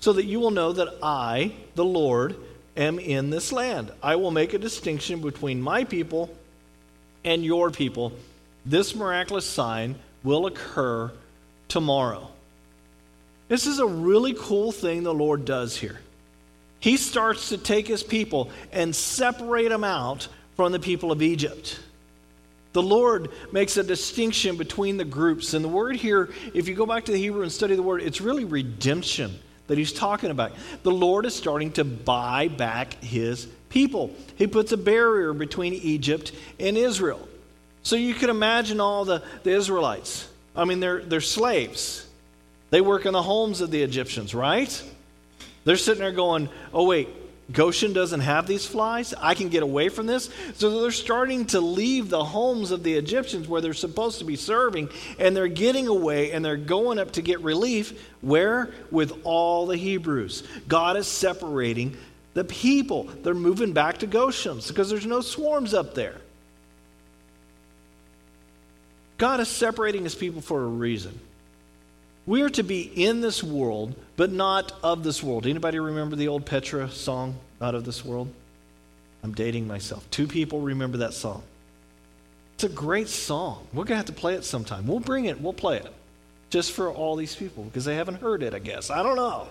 so 0.00 0.12
that 0.12 0.24
you 0.24 0.40
will 0.40 0.50
know 0.50 0.72
that 0.72 0.98
I, 1.02 1.52
the 1.74 1.84
Lord, 1.84 2.36
am 2.76 2.98
in 2.98 3.30
this 3.30 3.52
land. 3.52 3.90
I 4.02 4.16
will 4.16 4.30
make 4.30 4.52
a 4.52 4.58
distinction 4.58 5.20
between 5.20 5.62
my 5.62 5.84
people 5.84 6.30
and 7.24 7.44
your 7.44 7.70
people. 7.70 8.12
This 8.64 8.94
miraculous 8.94 9.46
sign 9.46 9.96
will 10.22 10.46
occur 10.46 11.12
tomorrow. 11.68 12.28
This 13.48 13.66
is 13.66 13.78
a 13.78 13.86
really 13.86 14.34
cool 14.34 14.72
thing 14.72 15.04
the 15.04 15.14
Lord 15.14 15.44
does 15.44 15.76
here 15.76 16.00
he 16.86 16.96
starts 16.96 17.48
to 17.48 17.58
take 17.58 17.88
his 17.88 18.04
people 18.04 18.48
and 18.70 18.94
separate 18.94 19.70
them 19.70 19.82
out 19.82 20.28
from 20.54 20.70
the 20.70 20.78
people 20.78 21.10
of 21.10 21.20
Egypt. 21.20 21.80
The 22.74 22.82
Lord 22.82 23.32
makes 23.50 23.76
a 23.76 23.82
distinction 23.82 24.56
between 24.56 24.96
the 24.96 25.04
groups. 25.04 25.52
And 25.52 25.64
the 25.64 25.68
word 25.68 25.96
here, 25.96 26.30
if 26.54 26.68
you 26.68 26.76
go 26.76 26.86
back 26.86 27.06
to 27.06 27.10
the 27.10 27.18
Hebrew 27.18 27.42
and 27.42 27.50
study 27.50 27.74
the 27.74 27.82
word, 27.82 28.02
it's 28.02 28.20
really 28.20 28.44
redemption 28.44 29.36
that 29.66 29.76
he's 29.76 29.92
talking 29.92 30.30
about. 30.30 30.52
The 30.84 30.92
Lord 30.92 31.26
is 31.26 31.34
starting 31.34 31.72
to 31.72 31.82
buy 31.82 32.46
back 32.46 33.02
his 33.02 33.48
people. 33.68 34.14
He 34.36 34.46
puts 34.46 34.70
a 34.70 34.76
barrier 34.76 35.32
between 35.32 35.74
Egypt 35.74 36.30
and 36.60 36.78
Israel. 36.78 37.28
So 37.82 37.96
you 37.96 38.14
can 38.14 38.30
imagine 38.30 38.80
all 38.80 39.04
the, 39.04 39.24
the 39.42 39.50
Israelites. 39.50 40.28
I 40.54 40.64
mean, 40.64 40.78
they're, 40.78 41.02
they're 41.02 41.20
slaves. 41.20 42.06
They 42.70 42.80
work 42.80 43.06
in 43.06 43.12
the 43.12 43.22
homes 43.22 43.60
of 43.60 43.72
the 43.72 43.82
Egyptians, 43.82 44.36
right? 44.36 44.84
They're 45.66 45.76
sitting 45.76 46.00
there 46.00 46.12
going, 46.12 46.48
oh, 46.72 46.84
wait, 46.84 47.08
Goshen 47.52 47.92
doesn't 47.92 48.20
have 48.20 48.46
these 48.46 48.64
flies? 48.64 49.12
I 49.18 49.34
can 49.34 49.48
get 49.48 49.64
away 49.64 49.88
from 49.88 50.06
this? 50.06 50.30
So 50.54 50.80
they're 50.80 50.92
starting 50.92 51.44
to 51.46 51.60
leave 51.60 52.08
the 52.08 52.24
homes 52.24 52.70
of 52.70 52.84
the 52.84 52.94
Egyptians 52.94 53.48
where 53.48 53.60
they're 53.60 53.74
supposed 53.74 54.20
to 54.20 54.24
be 54.24 54.36
serving, 54.36 54.90
and 55.18 55.36
they're 55.36 55.48
getting 55.48 55.88
away 55.88 56.30
and 56.30 56.44
they're 56.44 56.56
going 56.56 57.00
up 57.00 57.12
to 57.12 57.22
get 57.22 57.40
relief. 57.40 58.10
Where? 58.20 58.70
With 58.92 59.12
all 59.24 59.66
the 59.66 59.76
Hebrews. 59.76 60.44
God 60.68 60.96
is 60.96 61.08
separating 61.08 61.96
the 62.34 62.44
people. 62.44 63.04
They're 63.24 63.34
moving 63.34 63.72
back 63.72 63.98
to 63.98 64.06
Goshen 64.06 64.60
because 64.66 64.88
there's 64.88 65.04
no 65.04 65.20
swarms 65.20 65.74
up 65.74 65.94
there. 65.96 66.16
God 69.18 69.40
is 69.40 69.48
separating 69.48 70.04
his 70.04 70.14
people 70.14 70.42
for 70.42 70.62
a 70.62 70.66
reason. 70.66 71.18
We 72.26 72.42
are 72.42 72.50
to 72.50 72.64
be 72.64 72.82
in 72.82 73.20
this 73.20 73.42
world, 73.42 73.94
but 74.16 74.32
not 74.32 74.72
of 74.82 75.04
this 75.04 75.22
world. 75.22 75.46
Anybody 75.46 75.78
remember 75.78 76.16
the 76.16 76.26
old 76.28 76.44
Petra 76.44 76.90
song, 76.90 77.36
Not 77.60 77.76
of 77.76 77.84
This 77.84 78.04
World? 78.04 78.28
I'm 79.22 79.32
dating 79.32 79.68
myself. 79.68 80.10
Two 80.10 80.26
people 80.26 80.60
remember 80.60 80.98
that 80.98 81.14
song. 81.14 81.42
It's 82.56 82.64
a 82.64 82.68
great 82.68 83.08
song. 83.08 83.66
We're 83.72 83.84
going 83.84 83.88
to 83.88 83.96
have 83.96 84.06
to 84.06 84.12
play 84.12 84.34
it 84.34 84.44
sometime. 84.44 84.86
We'll 84.86 84.98
bring 84.98 85.26
it, 85.26 85.40
we'll 85.40 85.52
play 85.52 85.76
it. 85.76 85.92
just 86.50 86.72
for 86.72 86.90
all 86.90 87.16
these 87.16 87.34
people 87.34 87.64
because 87.64 87.84
they 87.84 87.96
haven't 87.96 88.20
heard 88.20 88.42
it, 88.42 88.54
I 88.54 88.58
guess. 88.58 88.90
I 88.90 89.02
don't 89.02 89.16
know. 89.16 89.48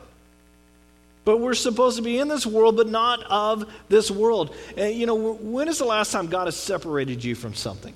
But 1.24 1.38
we're 1.40 1.56
supposed 1.56 1.98
to 1.98 2.04
be 2.04 2.20
in 2.20 2.28
this 2.28 2.46
world, 2.46 2.78
but 2.78 2.88
not 2.88 3.24
of 3.24 3.72
this 3.90 4.12
world. 4.12 4.56
And, 4.78 4.94
you 4.94 5.06
know, 5.06 5.16
when 5.16 5.68
is 5.68 5.80
the 5.80 5.86
last 5.86 6.12
time 6.12 6.28
God 6.28 6.46
has 6.46 6.56
separated 6.56 7.24
you 7.24 7.34
from 7.34 7.56
something? 7.56 7.94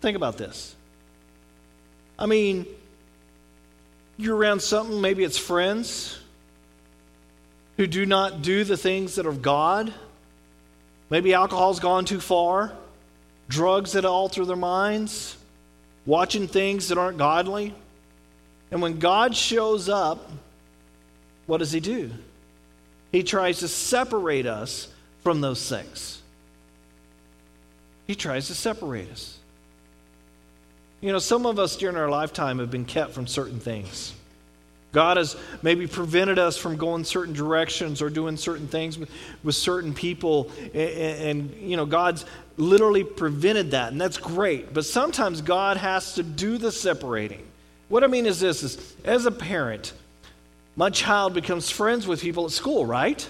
Think 0.00 0.16
about 0.16 0.38
this. 0.38 0.74
I 2.18 2.26
mean, 2.26 2.66
you're 4.20 4.36
around 4.36 4.60
something, 4.62 5.00
maybe 5.00 5.24
it's 5.24 5.38
friends 5.38 6.18
who 7.76 7.86
do 7.86 8.04
not 8.06 8.42
do 8.42 8.62
the 8.62 8.76
things 8.76 9.16
that 9.16 9.26
are 9.26 9.30
of 9.30 9.42
God. 9.42 9.92
Maybe 11.08 11.34
alcohol's 11.34 11.80
gone 11.80 12.04
too 12.04 12.20
far, 12.20 12.72
drugs 13.48 13.92
that 13.92 14.04
alter 14.04 14.44
their 14.44 14.54
minds, 14.54 15.36
watching 16.06 16.46
things 16.46 16.88
that 16.88 16.98
aren't 16.98 17.18
godly. 17.18 17.74
And 18.70 18.80
when 18.80 18.98
God 18.98 19.34
shows 19.34 19.88
up, 19.88 20.30
what 21.46 21.58
does 21.58 21.72
he 21.72 21.80
do? 21.80 22.10
He 23.10 23.24
tries 23.24 23.58
to 23.58 23.68
separate 23.68 24.46
us 24.46 24.86
from 25.24 25.40
those 25.40 25.68
things. 25.68 26.22
He 28.06 28.14
tries 28.14 28.46
to 28.46 28.54
separate 28.54 29.10
us. 29.10 29.39
You 31.00 31.12
know, 31.12 31.18
some 31.18 31.46
of 31.46 31.58
us 31.58 31.76
during 31.76 31.96
our 31.96 32.10
lifetime 32.10 32.58
have 32.58 32.70
been 32.70 32.84
kept 32.84 33.12
from 33.12 33.26
certain 33.26 33.58
things. 33.60 34.14
God 34.92 35.18
has 35.18 35.36
maybe 35.62 35.86
prevented 35.86 36.38
us 36.38 36.56
from 36.56 36.76
going 36.76 37.04
certain 37.04 37.32
directions 37.32 38.02
or 38.02 38.10
doing 38.10 38.36
certain 38.36 38.66
things 38.66 38.98
with, 38.98 39.08
with 39.44 39.54
certain 39.54 39.94
people. 39.94 40.50
And, 40.74 41.52
and, 41.54 41.54
you 41.70 41.76
know, 41.76 41.86
God's 41.86 42.24
literally 42.56 43.04
prevented 43.04 43.70
that, 43.70 43.92
and 43.92 44.00
that's 44.00 44.18
great. 44.18 44.74
But 44.74 44.84
sometimes 44.84 45.42
God 45.42 45.76
has 45.76 46.14
to 46.14 46.22
do 46.22 46.58
the 46.58 46.72
separating. 46.72 47.46
What 47.88 48.04
I 48.04 48.08
mean 48.08 48.26
is 48.26 48.40
this 48.40 48.62
is 48.62 48.96
as 49.04 49.26
a 49.26 49.30
parent, 49.30 49.92
my 50.76 50.90
child 50.90 51.34
becomes 51.34 51.70
friends 51.70 52.06
with 52.06 52.20
people 52.20 52.44
at 52.44 52.50
school, 52.50 52.84
right? 52.84 53.26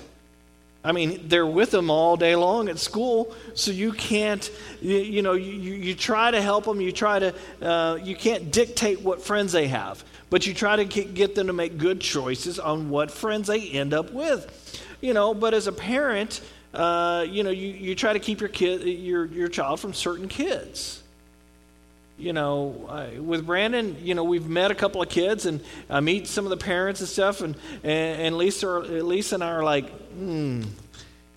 I 0.82 0.92
mean, 0.92 1.28
they're 1.28 1.46
with 1.46 1.70
them 1.70 1.90
all 1.90 2.16
day 2.16 2.36
long 2.36 2.68
at 2.68 2.78
school, 2.78 3.34
so 3.54 3.70
you 3.70 3.92
can't, 3.92 4.50
you, 4.80 4.96
you 4.96 5.22
know, 5.22 5.34
you, 5.34 5.52
you 5.52 5.94
try 5.94 6.30
to 6.30 6.40
help 6.40 6.64
them, 6.64 6.80
you 6.80 6.90
try 6.90 7.18
to, 7.18 7.34
uh, 7.60 7.98
you 8.02 8.16
can't 8.16 8.50
dictate 8.50 9.02
what 9.02 9.20
friends 9.20 9.52
they 9.52 9.68
have, 9.68 10.02
but 10.30 10.46
you 10.46 10.54
try 10.54 10.76
to 10.76 10.84
get 10.84 11.34
them 11.34 11.48
to 11.48 11.52
make 11.52 11.76
good 11.76 12.00
choices 12.00 12.58
on 12.58 12.88
what 12.88 13.10
friends 13.10 13.48
they 13.48 13.68
end 13.68 13.92
up 13.92 14.12
with. 14.12 14.82
You 15.02 15.12
know, 15.12 15.34
but 15.34 15.52
as 15.52 15.66
a 15.66 15.72
parent, 15.72 16.40
uh, 16.72 17.26
you 17.28 17.42
know, 17.42 17.50
you, 17.50 17.68
you 17.68 17.94
try 17.94 18.14
to 18.14 18.18
keep 18.18 18.40
your 18.40 18.48
kid, 18.48 18.82
your, 18.82 19.26
your 19.26 19.48
child 19.48 19.80
from 19.80 19.92
certain 19.92 20.28
kids 20.28 20.99
you 22.20 22.32
know, 22.32 22.86
uh, 22.88 23.22
with 23.22 23.46
Brandon, 23.46 23.96
you 24.00 24.14
know, 24.14 24.24
we've 24.24 24.46
met 24.46 24.70
a 24.70 24.74
couple 24.74 25.00
of 25.00 25.08
kids 25.08 25.46
and 25.46 25.60
I 25.88 26.00
meet 26.00 26.26
some 26.26 26.44
of 26.44 26.50
the 26.50 26.56
parents 26.56 27.00
and 27.00 27.08
stuff, 27.08 27.40
and, 27.40 27.56
and, 27.82 28.20
and 28.22 28.38
Lisa, 28.38 28.68
Lisa 28.68 29.36
and 29.36 29.44
I 29.44 29.50
are 29.50 29.64
like, 29.64 29.88
hmm, 30.10 30.62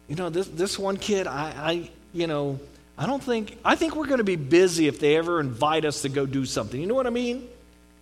you 0.08 0.16
know, 0.16 0.30
this, 0.30 0.48
this 0.48 0.78
one 0.78 0.98
kid, 0.98 1.28
I, 1.28 1.54
I, 1.56 1.90
you 2.14 2.28
know, 2.28 2.60
I 2.98 3.08
don't 3.08 3.24
think, 3.24 3.58
I 3.66 3.76
think 3.76 3.96
we're 3.96 4.08
going 4.08 4.20
to 4.20 4.24
be 4.24 4.36
busy 4.36 4.88
if 4.88 5.00
they 5.00 5.16
ever 5.16 5.40
invite 5.40 5.86
us 5.86 6.04
to 6.04 6.10
go 6.10 6.26
do 6.26 6.46
something. 6.46 6.80
You 6.80 6.86
know 6.86 6.94
what 6.94 7.08
I 7.08 7.12
mean? 7.12 7.48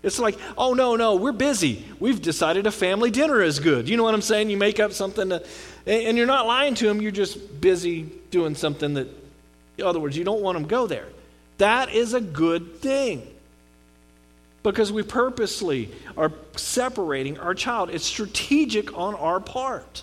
It's 0.04 0.20
like, 0.20 0.38
oh, 0.58 0.74
no, 0.74 0.96
no, 0.96 1.16
we're 1.16 1.32
busy. 1.32 1.86
We've 2.00 2.22
decided 2.22 2.66
a 2.66 2.72
family 2.72 3.12
dinner 3.12 3.42
is 3.42 3.60
good. 3.60 3.88
You 3.88 3.98
know 3.98 4.04
what 4.04 4.16
I'm 4.16 4.22
saying? 4.22 4.50
You 4.50 4.58
make 4.58 4.80
up 4.80 4.94
something, 4.94 5.30
to, 5.30 5.46
and 5.86 6.18
you're 6.18 6.28
not 6.28 6.48
lying 6.48 6.74
to 6.76 6.88
them, 6.88 7.02
you're 7.02 7.12
just 7.12 7.62
busy 7.62 8.04
doing 8.32 8.56
something 8.56 8.96
that, 8.96 9.08
in 9.78 9.86
other 9.86 10.00
words, 10.00 10.18
you 10.18 10.24
don't 10.24 10.42
want 10.42 10.56
them 10.56 10.64
to 10.64 10.70
go 10.70 10.88
there. 10.88 11.08
That 11.62 11.94
is 11.94 12.16
a 12.16 12.22
good 12.22 12.78
thing. 12.78 13.22
Because 14.64 14.92
we 14.92 15.04
purposely 15.04 15.92
are 16.18 16.34
separating 16.56 17.38
our 17.38 17.54
child. 17.54 17.92
It's 17.92 18.04
strategic 18.04 18.98
on 18.98 19.14
our 19.14 19.40
part. 19.40 20.02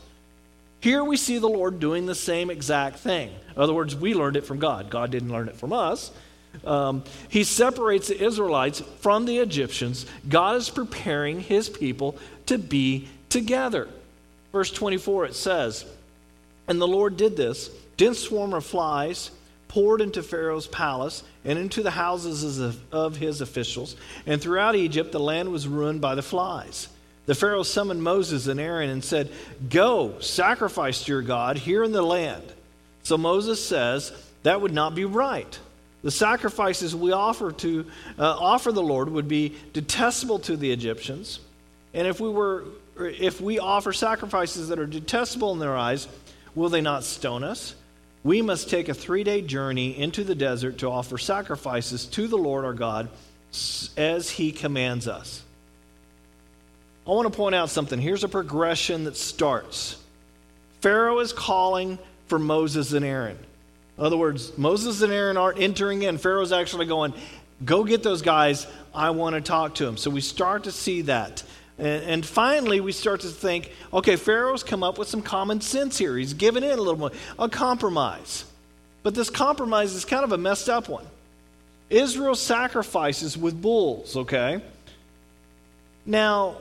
Here 0.78 1.02
we 1.02 1.16
see 1.16 1.38
the 1.38 1.48
Lord 1.48 1.80
doing 1.80 2.06
the 2.06 2.14
same 2.14 2.48
exact 2.48 3.00
thing. 3.00 3.32
In 3.56 3.60
other 3.60 3.74
words, 3.74 3.96
we 3.96 4.14
learned 4.14 4.36
it 4.36 4.46
from 4.46 4.60
God. 4.60 4.88
God 4.88 5.10
didn't 5.10 5.32
learn 5.32 5.48
it 5.48 5.56
from 5.56 5.72
us. 5.72 6.12
Um, 6.64 7.02
he 7.28 7.42
separates 7.42 8.06
the 8.06 8.24
Israelites 8.24 8.80
from 9.00 9.24
the 9.24 9.38
Egyptians. 9.38 10.06
God 10.28 10.54
is 10.54 10.70
preparing 10.70 11.40
his 11.40 11.68
people 11.68 12.16
to 12.46 12.56
be 12.56 13.08
together. 13.30 13.88
Verse 14.52 14.70
24 14.70 15.26
it 15.26 15.34
says, 15.34 15.84
And 16.68 16.80
the 16.80 16.86
Lord 16.86 17.16
did 17.16 17.36
this. 17.36 17.68
Dense 17.96 18.20
swarm 18.20 18.54
of 18.54 18.64
flies 18.64 19.32
poured 19.68 20.00
into 20.00 20.22
Pharaoh's 20.22 20.66
palace 20.66 21.22
and 21.44 21.58
into 21.58 21.82
the 21.82 21.90
houses 21.90 22.76
of 22.90 23.16
his 23.16 23.40
officials. 23.40 23.96
And 24.26 24.40
throughout 24.40 24.74
Egypt, 24.74 25.12
the 25.12 25.20
land 25.20 25.50
was 25.50 25.68
ruined 25.68 26.00
by 26.00 26.14
the 26.14 26.22
flies. 26.22 26.88
The 27.26 27.34
Pharaoh 27.34 27.62
summoned 27.62 28.02
Moses 28.02 28.46
and 28.46 28.58
Aaron 28.58 28.88
and 28.88 29.04
said, 29.04 29.30
Go, 29.68 30.18
sacrifice 30.20 31.04
to 31.04 31.12
your 31.12 31.22
God 31.22 31.58
here 31.58 31.84
in 31.84 31.92
the 31.92 32.02
land. 32.02 32.42
So 33.02 33.18
Moses 33.18 33.64
says, 33.64 34.12
That 34.44 34.62
would 34.62 34.72
not 34.72 34.94
be 34.94 35.04
right. 35.04 35.58
The 36.02 36.10
sacrifices 36.10 36.96
we 36.96 37.12
offer 37.12 37.52
to 37.52 37.86
uh, 38.18 38.22
offer 38.22 38.72
the 38.72 38.82
Lord 38.82 39.10
would 39.10 39.28
be 39.28 39.56
detestable 39.72 40.38
to 40.40 40.56
the 40.56 40.70
Egyptians. 40.70 41.40
And 41.92 42.06
if 42.06 42.18
we 42.20 42.30
were 42.30 42.64
if 42.98 43.40
we 43.40 43.58
offer 43.58 43.92
sacrifices 43.92 44.68
that 44.68 44.78
are 44.78 44.86
detestable 44.86 45.52
in 45.52 45.58
their 45.58 45.76
eyes, 45.76 46.08
will 46.54 46.68
they 46.68 46.80
not 46.80 47.04
stone 47.04 47.44
us? 47.44 47.74
We 48.24 48.42
must 48.42 48.68
take 48.68 48.88
a 48.88 48.94
three 48.94 49.24
day 49.24 49.42
journey 49.42 49.98
into 49.98 50.24
the 50.24 50.34
desert 50.34 50.78
to 50.78 50.90
offer 50.90 51.18
sacrifices 51.18 52.04
to 52.06 52.26
the 52.26 52.38
Lord 52.38 52.64
our 52.64 52.74
God 52.74 53.08
as 53.96 54.30
he 54.30 54.52
commands 54.52 55.08
us. 55.08 55.42
I 57.06 57.10
want 57.10 57.32
to 57.32 57.36
point 57.36 57.54
out 57.54 57.70
something. 57.70 57.98
Here's 57.98 58.24
a 58.24 58.28
progression 58.28 59.04
that 59.04 59.16
starts 59.16 59.96
Pharaoh 60.80 61.20
is 61.20 61.32
calling 61.32 61.98
for 62.26 62.38
Moses 62.38 62.92
and 62.92 63.04
Aaron. 63.04 63.38
In 63.96 64.04
other 64.04 64.16
words, 64.16 64.56
Moses 64.56 65.02
and 65.02 65.12
Aaron 65.12 65.36
aren't 65.36 65.58
entering 65.58 66.02
in. 66.02 66.18
Pharaoh's 66.18 66.52
actually 66.52 66.86
going, 66.86 67.14
Go 67.64 67.82
get 67.82 68.02
those 68.02 68.22
guys. 68.22 68.66
I 68.94 69.10
want 69.10 69.34
to 69.34 69.40
talk 69.40 69.76
to 69.76 69.84
them. 69.84 69.96
So 69.96 70.10
we 70.10 70.20
start 70.20 70.64
to 70.64 70.72
see 70.72 71.02
that. 71.02 71.42
And, 71.78 72.02
and, 72.04 72.26
finally, 72.26 72.80
we 72.80 72.92
start 72.92 73.20
to 73.20 73.28
think 73.28 73.70
okay, 73.92 74.16
Pharaoh's 74.16 74.62
come 74.62 74.82
up 74.82 74.98
with 74.98 75.08
some 75.08 75.22
common 75.22 75.60
sense 75.60 75.96
here. 75.96 76.16
He's 76.16 76.34
given 76.34 76.64
in 76.64 76.70
a 76.70 76.82
little 76.82 76.98
more, 76.98 77.12
a 77.38 77.48
compromise. 77.48 78.44
But 79.02 79.14
this 79.14 79.30
compromise 79.30 79.94
is 79.94 80.04
kind 80.04 80.24
of 80.24 80.32
a 80.32 80.38
messed 80.38 80.68
up 80.68 80.88
one. 80.88 81.06
Israel 81.88 82.34
sacrifices 82.34 83.38
with 83.38 83.60
bulls, 83.60 84.16
okay? 84.16 84.60
Now, 86.04 86.56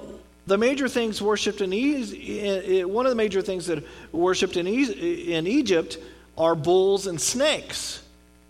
the 0.46 0.58
major 0.58 0.88
things 0.88 1.22
worshipped 1.22 1.62
in 1.62 1.74
Egypt, 1.74 2.90
one 2.90 3.06
of 3.06 3.10
the 3.10 3.16
major 3.16 3.42
things 3.42 3.66
that 3.66 3.84
worshipped 4.14 4.56
in, 4.56 4.68
in 4.68 5.48
Egypt 5.48 5.98
are 6.38 6.56
bulls 6.56 7.08
and 7.08 7.20
snakes. 7.20 8.02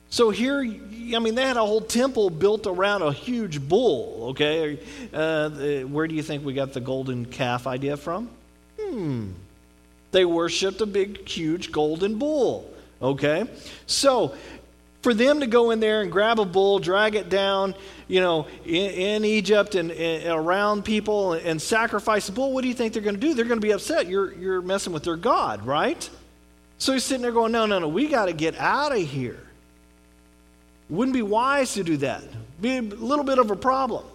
So 0.10 0.30
here, 0.30 0.60
I 0.62 1.20
mean, 1.20 1.36
they 1.36 1.44
had 1.44 1.58
a 1.58 1.66
whole 1.66 1.82
temple 1.82 2.30
built 2.30 2.66
around 2.66 3.02
a 3.02 3.12
huge 3.12 3.62
bull, 3.62 4.30
okay? 4.30 4.80
Uh, 5.14 5.82
where 5.82 6.08
do 6.08 6.16
you 6.16 6.24
think 6.24 6.46
we 6.46 6.54
got 6.54 6.74
the 6.74 6.80
golden 6.80 7.26
calf 7.26 7.68
idea 7.68 7.98
from? 7.98 8.30
Hmm. 8.80 9.32
They 10.12 10.24
worshiped 10.24 10.80
a 10.82 10.86
big, 10.86 11.28
huge 11.28 11.72
golden 11.72 12.18
bull, 12.18 12.74
okay? 13.02 13.46
So 13.86 14.36
for 15.02 15.14
them 15.14 15.42
to 15.42 15.48
go 15.48 15.72
in 15.72 15.80
there 15.80 16.02
and 16.02 16.12
grab 16.12 16.40
a 16.40 16.46
bull, 16.46 16.80
drag 16.80 17.16
it 17.16 17.30
down, 17.30 17.76
you 18.08 18.22
know, 18.22 18.48
in, 18.66 18.92
in 18.92 19.26
Egypt 19.26 19.76
and, 19.76 19.92
and, 19.92 20.28
around 20.28 20.86
people 20.86 21.34
and, 21.34 21.46
and 21.46 21.62
sacrifice 21.62 22.28
the 22.28 22.32
bull, 22.32 22.54
what 22.54 22.62
do 22.62 22.70
you 22.70 22.74
think 22.74 22.94
they're 22.94 23.02
going 23.02 23.16
to 23.16 23.22
do? 23.22 23.34
They're 23.34 23.46
going 23.46 23.60
to 23.60 23.66
be 23.66 23.74
upset. 23.74 24.08
You're, 24.08 24.34
you're 24.34 24.62
messing 24.62 24.94
with 24.94 25.04
their 25.04 25.18
God, 25.18 25.66
right? 25.66 26.10
So 26.78 26.94
he's 26.94 27.04
sitting 27.04 27.22
there 27.22 27.32
going, 27.32 27.52
no, 27.52 27.66
no, 27.66 27.80
no, 27.80 27.88
we 27.88 28.08
got 28.08 28.26
to 28.26 28.34
get 28.34 28.58
out 28.58 28.92
of 28.92 29.00
here. 29.00 29.47
Wouldn't 30.90 31.14
be 31.14 31.22
wise 31.22 31.74
to 31.74 31.84
do 31.84 31.98
that. 31.98 32.24
Be 32.62 32.78
a 32.78 32.82
little 32.82 33.26
bit 33.26 33.40
of 33.40 33.52
a 33.52 33.56
problem. 33.56 34.06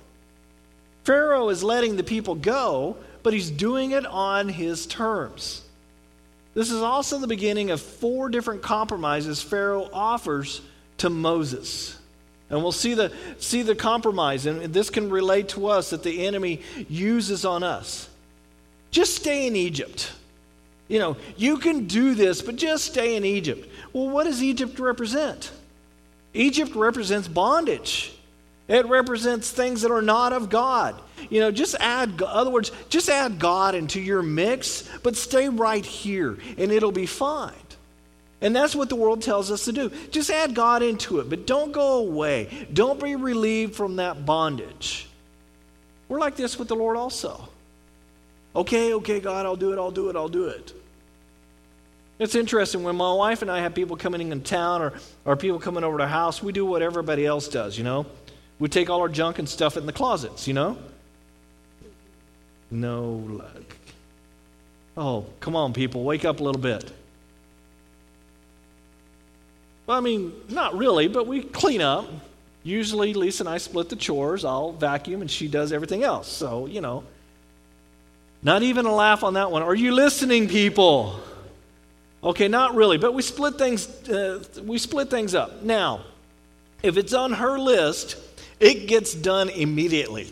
Pharaoh 1.05 1.49
is 1.49 1.62
letting 1.62 1.97
the 1.97 2.05
people 2.05 2.35
go, 2.35 2.97
but 3.23 3.33
he's 3.33 3.50
doing 3.50 3.93
it 3.93 4.07
on 4.07 4.49
his 4.49 4.87
terms. 4.87 5.62
This 6.55 6.71
is 6.71 6.83
also 6.83 7.19
the 7.19 7.26
beginning 7.26 7.71
of 7.71 7.81
four 7.81 8.29
different 8.29 8.62
compromises 8.62 9.43
Pharaoh 9.43 9.88
offers 9.93 10.61
to 10.99 11.11
Moses. 11.11 11.99
And 12.50 12.62
we'll 12.62 12.73
see 12.73 12.95
the, 12.95 13.12
see 13.38 13.62
the 13.62 13.75
compromise, 13.75 14.45
and 14.45 14.75
this 14.75 14.91
can 14.91 15.09
relate 15.09 15.49
to 15.50 15.69
us 15.69 15.91
that 15.91 16.02
the 16.02 16.26
enemy 16.26 16.61
uses 16.88 17.47
on 17.47 17.62
us. 17.62 18.09
Just 18.91 19.17
stay 19.17 19.47
in 19.47 19.57
Egypt. 19.57 20.12
You 20.88 20.99
know, 20.99 21.17
you 21.38 21.57
can 21.57 21.87
do 21.87 22.14
this, 22.14 22.43
but 22.43 22.57
just 22.57 22.85
stay 22.85 23.17
in 23.17 23.25
Egypt. 23.25 23.67
Well, 23.95 24.11
what 24.11 24.25
does 24.25 24.43
Egypt 24.43 24.79
represent? 24.79 25.50
Egypt 26.35 26.75
represents 26.75 27.29
bondage. 27.29 28.12
It 28.69 28.87
represents 28.87 29.51
things 29.51 29.83
that 29.83 29.91
are 29.91 30.03
not 30.03 30.33
of 30.33 30.49
God. 30.49 30.99
You 31.29 31.41
know, 31.41 31.51
just 31.51 31.75
add, 31.79 32.23
other 32.23 32.51
words, 32.51 32.73
just 32.89 33.09
add 33.09 33.39
God 33.39 33.75
into 33.75 34.01
your 34.01 34.23
mix, 34.23 34.89
but 35.03 35.17
stay 35.17 35.49
right 35.49 35.85
here 35.85 36.39
and 36.57 36.73
it'll 36.73 36.93
be 36.93 37.07
fine. 37.07 37.53
And 38.41 38.57
that's 38.57 38.75
what 38.75 38.89
the 38.89 38.97
world 38.97 39.23
tells 39.23 39.51
us 39.51 39.67
to 39.67 39.73
do. 39.73 39.91
Just 40.11 40.31
add 40.31 40.55
God 40.55 40.83
into 40.83 41.21
it, 41.21 41.31
but 41.31 41.47
don't 41.47 41.71
go 41.71 41.99
away. 41.99 42.67
Don't 42.73 43.01
be 43.01 43.15
relieved 43.15 43.75
from 43.75 43.97
that 43.97 44.27
bondage. 44.27 45.09
We're 46.09 46.19
like 46.19 46.37
this 46.37 46.59
with 46.59 46.69
the 46.69 46.77
Lord 46.77 46.97
also. 46.97 47.49
Okay, 48.55 48.95
okay, 48.95 49.21
God, 49.21 49.47
I'll 49.47 49.57
do 49.57 49.73
it, 49.73 49.79
I'll 49.79 49.91
do 49.91 50.11
it, 50.11 50.17
I'll 50.17 50.29
do 50.29 50.47
it. 50.47 50.73
It's 52.23 52.37
interesting 52.37 52.85
when 52.85 52.95
my 52.95 53.12
wife 53.12 53.43
and 53.43 53.50
I 53.50 53.59
have 53.62 53.75
people 53.75 53.97
coming 53.97 54.31
in 54.31 54.43
town 54.43 54.81
or, 54.81 54.93
or 55.25 55.35
people 55.35 55.59
coming 55.59 55.83
over 55.83 55.99
to 55.99 56.05
our 56.05 56.09
house, 56.09 56.41
we 56.41 56.52
do 56.52 56.64
what 56.64 56.81
everybody 56.81 57.26
else 57.26 57.49
does, 57.49 57.76
you 57.76 57.83
know? 57.83 58.07
We 58.61 58.69
take 58.69 58.88
all 58.88 59.00
our 59.00 59.09
junk 59.09 59.41
and 59.41 59.49
stuff 59.49 59.76
in 59.76 59.87
the 59.87 59.93
closets, 59.93 60.47
you 60.47 60.55
know? 60.55 60.79
No 62.71 63.25
luck. 63.29 63.76
Oh, 64.97 65.26
come 65.41 65.57
on, 65.57 65.73
people, 65.73 66.05
wake 66.05 66.25
up 66.25 66.38
a 66.38 66.45
little 66.45 66.61
bit. 66.61 66.93
Well, 69.87 69.99
I 69.99 70.00
mean, 70.00 70.33
not 70.49 70.76
really, 70.76 71.09
but 71.09 71.26
we 71.26 71.43
clean 71.43 71.81
up. 71.81 72.09
Usually, 72.62 73.14
Lisa 73.14 73.43
and 73.43 73.49
I 73.49 73.59
split 73.59 73.88
the 73.88 73.97
chores. 73.97 74.45
I'll 74.45 74.71
vacuum 74.71 75.23
and 75.23 75.31
she 75.31 75.49
does 75.49 75.73
everything 75.73 76.05
else. 76.05 76.29
So, 76.29 76.67
you 76.67 76.83
know, 76.83 77.02
not 78.45 78.62
even 78.62 78.87
a 78.87 78.95
laugh 78.95 79.25
on 79.25 79.35
that 79.35 79.50
one. 79.50 79.62
Are 79.64 79.75
you 79.75 79.91
listening, 79.91 80.47
people? 80.47 81.21
Okay, 82.25 82.49
not 82.49 82.75
really, 82.75 82.99
but 82.99 83.14
we 83.14 83.23
split 83.23 83.59
things. 83.59 83.88
Uh, 84.09 84.45
we 84.64 84.79
split 84.79 85.11
things 85.11 85.35
up. 85.35 85.62
Now, 85.62 86.05
if 86.83 86.97
it's 86.97 87.12
on 87.12 87.33
her 87.33 87.59
list, 87.59 88.17
it 88.61 88.87
gets 88.87 89.12
done 89.12 89.49
immediately. 89.49 90.31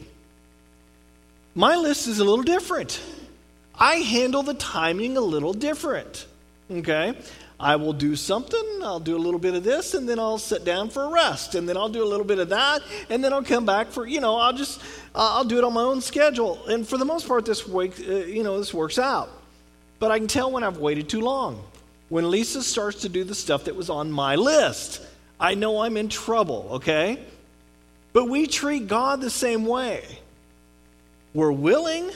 My 1.54 1.74
list 1.74 2.06
is 2.06 2.20
a 2.20 2.24
little 2.24 2.44
different. 2.44 3.00
I 3.74 3.96
handle 3.96 4.42
the 4.42 4.54
timing 4.54 5.16
a 5.16 5.20
little 5.20 5.52
different. 5.52 6.26
Okay? 6.70 7.14
I 7.58 7.76
will 7.76 7.92
do 7.92 8.16
something, 8.16 8.64
I'll 8.82 9.00
do 9.00 9.16
a 9.16 9.18
little 9.18 9.38
bit 9.38 9.54
of 9.54 9.62
this, 9.62 9.92
and 9.92 10.08
then 10.08 10.18
I'll 10.18 10.38
sit 10.38 10.64
down 10.64 10.88
for 10.88 11.04
a 11.04 11.08
rest, 11.08 11.54
and 11.54 11.68
then 11.68 11.76
I'll 11.76 11.90
do 11.90 12.02
a 12.02 12.08
little 12.08 12.24
bit 12.24 12.38
of 12.38 12.48
that, 12.48 12.80
and 13.10 13.22
then 13.22 13.34
I'll 13.34 13.44
come 13.44 13.66
back 13.66 13.88
for, 13.88 14.06
you 14.06 14.22
know, 14.22 14.36
I'll 14.36 14.54
just, 14.54 14.80
I'll 15.14 15.44
do 15.44 15.58
it 15.58 15.64
on 15.64 15.74
my 15.74 15.82
own 15.82 16.00
schedule. 16.00 16.64
And 16.68 16.88
for 16.88 16.96
the 16.96 17.04
most 17.04 17.28
part, 17.28 17.44
this 17.44 17.68
week, 17.68 18.00
uh, 18.00 18.12
you 18.12 18.42
know, 18.42 18.56
this 18.58 18.72
works 18.72 18.98
out. 18.98 19.28
But 19.98 20.10
I 20.10 20.18
can 20.18 20.26
tell 20.26 20.50
when 20.50 20.64
I've 20.64 20.78
waited 20.78 21.10
too 21.10 21.20
long. 21.20 21.62
When 22.10 22.28
Lisa 22.28 22.62
starts 22.62 23.02
to 23.02 23.08
do 23.08 23.24
the 23.24 23.36
stuff 23.36 23.64
that 23.64 23.76
was 23.76 23.88
on 23.88 24.10
my 24.10 24.34
list, 24.34 25.00
I 25.38 25.54
know 25.54 25.80
I'm 25.80 25.96
in 25.96 26.08
trouble, 26.08 26.68
okay? 26.72 27.24
But 28.12 28.26
we 28.26 28.48
treat 28.48 28.88
God 28.88 29.20
the 29.20 29.30
same 29.30 29.64
way. 29.64 30.04
We're 31.32 31.52
willing 31.52 32.10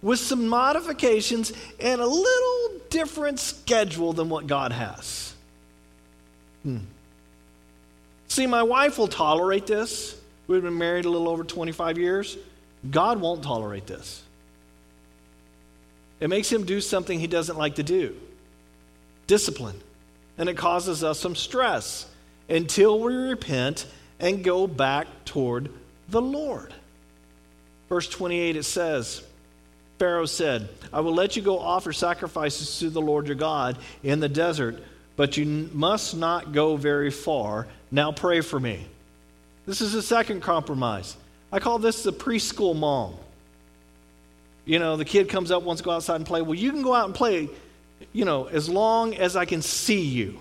with 0.00 0.18
some 0.18 0.48
modifications 0.48 1.52
and 1.78 2.00
a 2.00 2.06
little 2.06 2.80
different 2.88 3.38
schedule 3.38 4.14
than 4.14 4.30
what 4.30 4.46
God 4.46 4.72
has. 4.72 5.34
Hmm. 6.62 6.78
See, 8.28 8.46
my 8.46 8.62
wife 8.62 8.96
will 8.96 9.08
tolerate 9.08 9.66
this. 9.66 10.18
We've 10.46 10.62
been 10.62 10.78
married 10.78 11.04
a 11.04 11.10
little 11.10 11.28
over 11.28 11.44
25 11.44 11.98
years. 11.98 12.38
God 12.90 13.20
won't 13.20 13.42
tolerate 13.42 13.86
this. 13.86 14.22
It 16.18 16.28
makes 16.28 16.50
him 16.50 16.64
do 16.64 16.80
something 16.80 17.20
he 17.20 17.26
doesn't 17.26 17.58
like 17.58 17.74
to 17.74 17.82
do 17.82 18.16
discipline. 19.26 19.80
And 20.36 20.48
it 20.48 20.56
causes 20.56 21.04
us 21.04 21.18
some 21.18 21.36
stress 21.36 22.06
until 22.48 23.00
we 23.00 23.14
repent 23.14 23.86
and 24.18 24.44
go 24.44 24.66
back 24.66 25.06
toward 25.24 25.70
the 26.08 26.22
Lord. 26.22 26.72
Verse 27.88 28.08
28 28.08 28.56
it 28.56 28.64
says, 28.64 29.22
Pharaoh 29.98 30.26
said, 30.26 30.68
I 30.92 31.00
will 31.00 31.14
let 31.14 31.36
you 31.36 31.42
go 31.42 31.58
offer 31.58 31.92
sacrifices 31.92 32.78
to 32.80 32.90
the 32.90 33.00
Lord 33.00 33.26
your 33.26 33.36
God 33.36 33.78
in 34.02 34.20
the 34.20 34.28
desert, 34.28 34.82
but 35.16 35.36
you 35.36 35.68
must 35.72 36.16
not 36.16 36.52
go 36.52 36.76
very 36.76 37.10
far. 37.10 37.68
Now 37.90 38.10
pray 38.10 38.40
for 38.40 38.58
me. 38.58 38.86
This 39.66 39.80
is 39.80 39.92
the 39.92 40.02
second 40.02 40.40
compromise. 40.40 41.16
I 41.52 41.60
call 41.60 41.78
this 41.78 42.02
the 42.02 42.12
preschool 42.12 42.76
mom. 42.76 43.14
You 44.64 44.78
know, 44.78 44.96
the 44.96 45.04
kid 45.04 45.28
comes 45.28 45.50
up, 45.50 45.62
wants 45.62 45.82
to 45.82 45.84
go 45.84 45.92
outside 45.92 46.16
and 46.16 46.26
play. 46.26 46.42
Well, 46.42 46.54
you 46.54 46.72
can 46.72 46.82
go 46.82 46.94
out 46.94 47.04
and 47.06 47.14
play, 47.14 47.48
you 48.12 48.24
know, 48.24 48.46
as 48.46 48.68
long 48.68 49.14
as 49.14 49.36
I 49.36 49.44
can 49.44 49.62
see 49.62 50.02
you. 50.02 50.38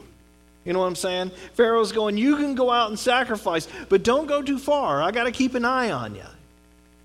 You 0.66 0.72
know 0.72 0.80
what 0.80 0.86
I'm 0.86 0.96
saying? 0.96 1.32
Pharaoh's 1.56 1.92
going, 1.92 2.18
You 2.18 2.38
can 2.38 2.56
go 2.56 2.72
out 2.72 2.89
and 2.89 2.98
sacrifice, 2.98 3.68
but 3.89 4.04
don't 4.04 4.28
go 4.28 4.42
too 4.42 4.60
far. 4.60 5.02
I 5.02 5.12
got 5.12 5.26
to 5.26 5.32
keep 5.32 5.56
an 5.56 5.66
eye 5.66 5.92
on 5.92 6.16
you. 6.16 6.24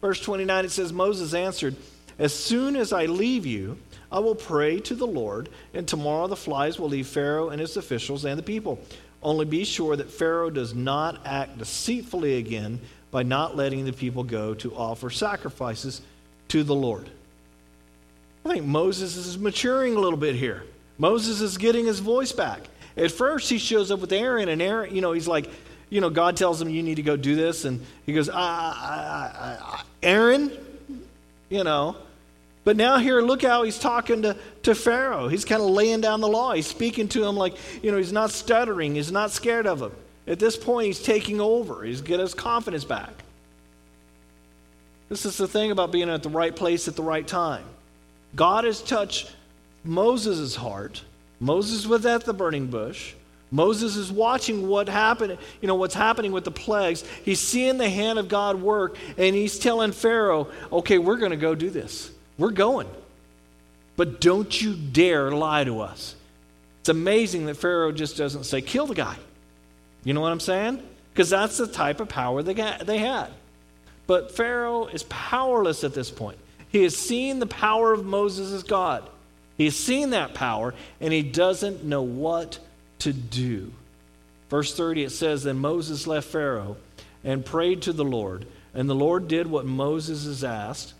Verse 0.00 0.20
29, 0.20 0.64
it 0.64 0.70
says, 0.70 0.92
Moses 0.92 1.34
answered, 1.34 1.74
as 2.18 2.34
soon 2.34 2.76
as 2.76 2.92
I 2.92 3.06
leave 3.06 3.46
you, 3.46 3.78
I 4.10 4.18
will 4.18 4.34
pray 4.34 4.80
to 4.80 4.94
the 4.94 5.06
Lord, 5.06 5.48
and 5.72 5.86
tomorrow 5.86 6.26
the 6.26 6.36
flies 6.36 6.78
will 6.78 6.88
leave 6.88 7.06
Pharaoh 7.06 7.50
and 7.50 7.60
his 7.60 7.76
officials 7.76 8.24
and 8.24 8.38
the 8.38 8.42
people. 8.42 8.80
Only 9.22 9.44
be 9.44 9.64
sure 9.64 9.96
that 9.96 10.10
Pharaoh 10.10 10.50
does 10.50 10.74
not 10.74 11.24
act 11.26 11.58
deceitfully 11.58 12.38
again 12.38 12.80
by 13.10 13.22
not 13.22 13.56
letting 13.56 13.84
the 13.84 13.92
people 13.92 14.24
go 14.24 14.54
to 14.54 14.74
offer 14.74 15.10
sacrifices 15.10 16.02
to 16.48 16.62
the 16.64 16.74
Lord. 16.74 17.08
I 18.48 18.54
think 18.54 18.64
Moses 18.64 19.16
is 19.16 19.38
maturing 19.38 19.94
a 19.94 20.00
little 20.00 20.18
bit 20.18 20.34
here. 20.34 20.64
Moses 20.96 21.40
is 21.40 21.58
getting 21.58 21.86
his 21.86 22.00
voice 22.00 22.32
back. 22.32 22.60
At 22.96 23.12
first, 23.12 23.50
he 23.50 23.58
shows 23.58 23.90
up 23.90 24.00
with 24.00 24.12
Aaron, 24.12 24.48
and 24.48 24.62
Aaron, 24.62 24.94
you 24.94 25.00
know, 25.00 25.12
he's 25.12 25.28
like, 25.28 25.50
you 25.90 26.00
know, 26.00 26.10
God 26.10 26.36
tells 26.36 26.60
him, 26.60 26.68
you 26.68 26.82
need 26.82 26.96
to 26.96 27.02
go 27.02 27.16
do 27.16 27.36
this. 27.36 27.64
And 27.64 27.84
he 28.06 28.12
goes, 28.12 28.28
Aaron, 30.02 30.52
you 31.48 31.64
know, 31.64 31.96
but 32.64 32.76
now, 32.76 32.98
here, 32.98 33.22
look 33.22 33.42
how 33.42 33.62
he's 33.62 33.78
talking 33.78 34.22
to, 34.22 34.36
to 34.64 34.74
Pharaoh. 34.74 35.28
He's 35.28 35.46
kind 35.46 35.62
of 35.62 35.68
laying 35.70 36.02
down 36.02 36.20
the 36.20 36.28
law. 36.28 36.52
He's 36.52 36.66
speaking 36.66 37.08
to 37.08 37.24
him 37.24 37.36
like, 37.36 37.56
you 37.82 37.90
know, 37.90 37.96
he's 37.96 38.12
not 38.12 38.30
stuttering, 38.30 38.94
he's 38.94 39.12
not 39.12 39.30
scared 39.30 39.66
of 39.66 39.80
him. 39.80 39.92
At 40.26 40.38
this 40.38 40.56
point, 40.56 40.86
he's 40.88 41.02
taking 41.02 41.40
over, 41.40 41.82
he's 41.82 42.02
getting 42.02 42.20
his 42.20 42.34
confidence 42.34 42.84
back. 42.84 43.12
This 45.08 45.24
is 45.24 45.38
the 45.38 45.48
thing 45.48 45.70
about 45.70 45.92
being 45.92 46.10
at 46.10 46.22
the 46.22 46.28
right 46.28 46.54
place 46.54 46.88
at 46.88 46.96
the 46.96 47.02
right 47.02 47.26
time. 47.26 47.64
God 48.34 48.64
has 48.64 48.82
touched 48.82 49.34
Moses' 49.84 50.56
heart. 50.56 51.02
Moses 51.40 51.86
was 51.86 52.04
at 52.06 52.24
the 52.24 52.32
burning 52.32 52.66
bush. 52.66 53.14
Moses 53.50 53.96
is 53.96 54.12
watching 54.12 54.68
what 54.68 54.88
happened, 54.88 55.38
you 55.62 55.68
know, 55.68 55.74
what's 55.74 55.94
happening 55.94 56.32
with 56.32 56.44
the 56.44 56.50
plagues. 56.50 57.02
He's 57.24 57.40
seeing 57.40 57.78
the 57.78 57.88
hand 57.88 58.18
of 58.18 58.28
God 58.28 58.60
work, 58.60 58.96
and 59.16 59.34
he's 59.34 59.58
telling 59.58 59.92
Pharaoh, 59.92 60.48
okay, 60.70 60.98
we're 60.98 61.16
going 61.16 61.30
to 61.30 61.36
go 61.36 61.54
do 61.54 61.70
this. 61.70 62.10
We're 62.36 62.50
going. 62.50 62.88
But 63.96 64.20
don't 64.20 64.60
you 64.60 64.74
dare 64.74 65.30
lie 65.30 65.64
to 65.64 65.80
us. 65.80 66.14
It's 66.80 66.90
amazing 66.90 67.46
that 67.46 67.56
Pharaoh 67.56 67.90
just 67.90 68.16
doesn't 68.16 68.44
say, 68.44 68.60
kill 68.60 68.86
the 68.86 68.94
guy. 68.94 69.16
You 70.04 70.14
know 70.14 70.20
what 70.20 70.32
I'm 70.32 70.40
saying? 70.40 70.82
Because 71.12 71.30
that's 71.30 71.56
the 71.56 71.66
type 71.66 72.00
of 72.00 72.08
power 72.08 72.42
they, 72.42 72.54
got, 72.54 72.86
they 72.86 72.98
had. 72.98 73.28
But 74.06 74.36
Pharaoh 74.36 74.86
is 74.86 75.02
powerless 75.04 75.84
at 75.84 75.94
this 75.94 76.10
point. 76.10 76.38
He 76.70 76.82
has 76.82 76.96
seen 76.96 77.38
the 77.38 77.46
power 77.46 77.92
of 77.92 78.04
Moses 78.04 78.52
as 78.52 78.62
God. 78.62 79.08
He 79.56 79.64
has 79.64 79.76
seen 79.76 80.10
that 80.10 80.34
power, 80.34 80.74
and 81.00 81.12
he 81.12 81.22
doesn't 81.22 81.84
know 81.84 82.02
what 82.02 82.58
to 83.00 83.12
do. 83.12 83.72
Verse 84.50 84.74
30, 84.74 85.04
it 85.04 85.10
says, 85.10 85.42
Then 85.42 85.58
Moses 85.58 86.06
left 86.06 86.28
Pharaoh 86.28 86.76
and 87.24 87.44
prayed 87.44 87.82
to 87.82 87.92
the 87.92 88.04
Lord, 88.04 88.46
and 88.74 88.88
the 88.88 88.94
Lord 88.94 89.28
did 89.28 89.46
what 89.46 89.66
Moses 89.66 90.24
has 90.24 90.44
asked. 90.44 90.94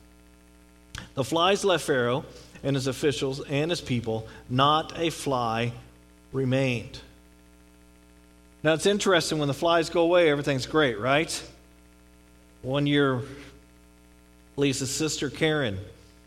The 1.14 1.24
flies 1.24 1.64
left 1.64 1.84
Pharaoh 1.84 2.24
and 2.62 2.74
his 2.74 2.86
officials 2.86 3.40
and 3.44 3.70
his 3.70 3.80
people, 3.80 4.26
not 4.50 4.98
a 4.98 5.10
fly 5.10 5.72
remained. 6.32 7.00
Now 8.62 8.74
it's 8.74 8.86
interesting 8.86 9.38
when 9.38 9.48
the 9.48 9.54
flies 9.54 9.90
go 9.90 10.02
away, 10.02 10.30
everything's 10.30 10.66
great, 10.66 10.98
right? 10.98 11.42
One 12.62 12.86
year, 12.86 13.22
Lisa's 14.58 14.90
sister 14.90 15.30
Karen, 15.30 15.78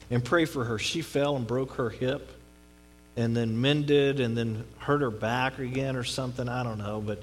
and 0.09 0.23
pray 0.23 0.45
for 0.45 0.63
her. 0.63 0.79
She 0.79 1.01
fell 1.01 1.35
and 1.35 1.45
broke 1.45 1.73
her 1.73 1.89
hip 1.89 2.31
and 3.17 3.35
then 3.35 3.59
mended 3.59 4.21
and 4.21 4.37
then 4.37 4.63
hurt 4.77 5.01
her 5.01 5.11
back 5.11 5.59
again 5.59 5.97
or 5.97 6.05
something. 6.05 6.47
I 6.47 6.63
don't 6.63 6.77
know, 6.77 7.01
but 7.05 7.21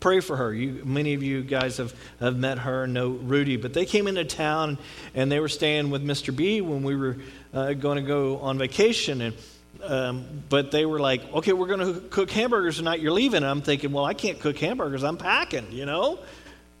pray 0.00 0.20
for 0.20 0.36
her. 0.36 0.52
You, 0.52 0.82
many 0.84 1.14
of 1.14 1.22
you 1.22 1.42
guys 1.42 1.78
have, 1.78 1.94
have 2.20 2.36
met 2.36 2.58
her 2.58 2.84
and 2.84 2.92
know 2.92 3.08
Rudy, 3.08 3.56
but 3.56 3.72
they 3.72 3.86
came 3.86 4.06
into 4.06 4.24
town 4.26 4.76
and 5.14 5.32
they 5.32 5.40
were 5.40 5.48
staying 5.48 5.88
with 5.88 6.04
Mr. 6.04 6.34
B 6.34 6.60
when 6.60 6.82
we 6.82 6.94
were 6.94 7.16
uh, 7.54 7.72
going 7.72 7.96
to 7.96 8.02
go 8.02 8.38
on 8.38 8.58
vacation. 8.58 9.22
And 9.22 9.34
um, 9.82 10.26
but 10.50 10.72
they 10.72 10.84
were 10.84 11.00
like, 11.00 11.22
okay, 11.32 11.54
we're 11.54 11.68
going 11.74 11.94
to 11.94 12.00
cook 12.00 12.30
hamburgers 12.30 12.76
tonight. 12.76 13.00
You're 13.00 13.12
leaving. 13.12 13.38
And 13.38 13.46
I'm 13.46 13.62
thinking, 13.62 13.92
well, 13.92 14.04
I 14.04 14.12
can't 14.12 14.38
cook 14.38 14.58
hamburgers. 14.58 15.04
I'm 15.04 15.16
packing, 15.16 15.72
you 15.72 15.86
know 15.86 16.18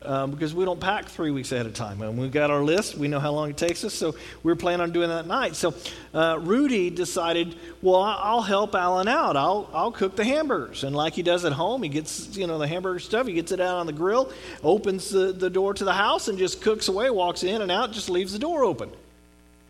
um, 0.02 0.30
because 0.30 0.54
we 0.54 0.64
don't 0.64 0.80
pack 0.80 1.06
three 1.06 1.30
weeks 1.30 1.52
ahead 1.52 1.66
of 1.66 1.74
time. 1.74 2.00
And 2.00 2.18
we've 2.18 2.32
got 2.32 2.50
our 2.50 2.62
list, 2.62 2.96
we 2.96 3.08
know 3.08 3.20
how 3.20 3.32
long 3.32 3.50
it 3.50 3.56
takes 3.56 3.84
us, 3.84 3.92
so 3.92 4.14
we 4.42 4.50
are 4.52 4.56
planning 4.56 4.80
on 4.80 4.92
doing 4.92 5.08
that 5.08 5.26
night. 5.26 5.56
So 5.56 5.74
uh, 6.14 6.38
Rudy 6.40 6.90
decided, 6.90 7.54
well, 7.82 8.02
I'll 8.02 8.42
help 8.42 8.74
Alan 8.74 9.08
out. 9.08 9.36
I'll, 9.36 9.68
I'll 9.72 9.92
cook 9.92 10.16
the 10.16 10.24
hamburgers. 10.24 10.84
And 10.84 10.96
like 10.96 11.12
he 11.14 11.22
does 11.22 11.44
at 11.44 11.52
home, 11.52 11.82
he 11.82 11.88
gets, 11.88 12.36
you 12.36 12.46
know, 12.46 12.58
the 12.58 12.66
hamburger 12.66 12.98
stuff, 12.98 13.26
he 13.26 13.34
gets 13.34 13.52
it 13.52 13.60
out 13.60 13.76
on 13.76 13.86
the 13.86 13.92
grill, 13.92 14.32
opens 14.62 15.10
the, 15.10 15.32
the 15.32 15.50
door 15.50 15.74
to 15.74 15.84
the 15.84 15.92
house, 15.92 16.28
and 16.28 16.38
just 16.38 16.62
cooks 16.62 16.88
away, 16.88 17.10
walks 17.10 17.42
in 17.42 17.60
and 17.60 17.70
out, 17.70 17.92
just 17.92 18.08
leaves 18.08 18.32
the 18.32 18.38
door 18.38 18.64
open. 18.64 18.90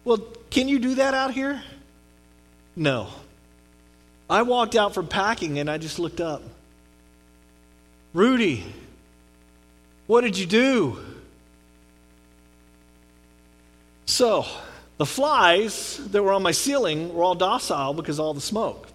Well, 0.05 0.19
can 0.51 0.69
you 0.69 0.79
do 0.79 0.95
that 0.97 1.15
out 1.15 1.33
here? 1.33 1.63
No. 2.77 3.09
I 4.29 4.43
walked 4.43 4.77
out 4.77 4.95
from 4.95 5.09
packing 5.09 5.59
and 5.59 5.69
I 5.69 5.79
just 5.79 5.99
looked 5.99 6.21
up. 6.21 6.43
Rudy, 8.15 8.65
what 10.11 10.23
did 10.23 10.37
you 10.37 10.45
do? 10.45 10.99
So, 14.07 14.45
the 14.99 15.07
flies 15.07 15.99
that 16.09 16.21
were 16.21 16.33
on 16.33 16.43
my 16.43 16.51
ceiling 16.51 17.15
were 17.15 17.23
all 17.23 17.37
docile 17.37 17.95
because 17.95 18.19
of 18.19 18.25
all 18.25 18.35
the 18.35 18.41
smoke. 18.41 18.89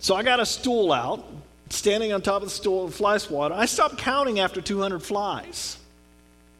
So 0.00 0.16
I 0.16 0.24
got 0.24 0.40
a 0.40 0.46
stool 0.46 0.92
out, 0.92 1.24
standing 1.70 2.12
on 2.12 2.22
top 2.22 2.42
of 2.42 2.48
the 2.48 2.54
stool, 2.54 2.90
fly 2.90 3.18
swatter. 3.18 3.54
I 3.54 3.66
stopped 3.66 3.98
counting 3.98 4.40
after 4.40 4.60
200 4.60 5.00
flies. 5.00 5.78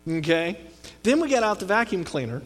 Okay? 0.09 0.61
Then 1.03 1.19
we 1.19 1.29
got 1.29 1.43
out 1.43 1.59
the 1.59 1.67
vacuum 1.67 2.05
cleaner, 2.05 2.43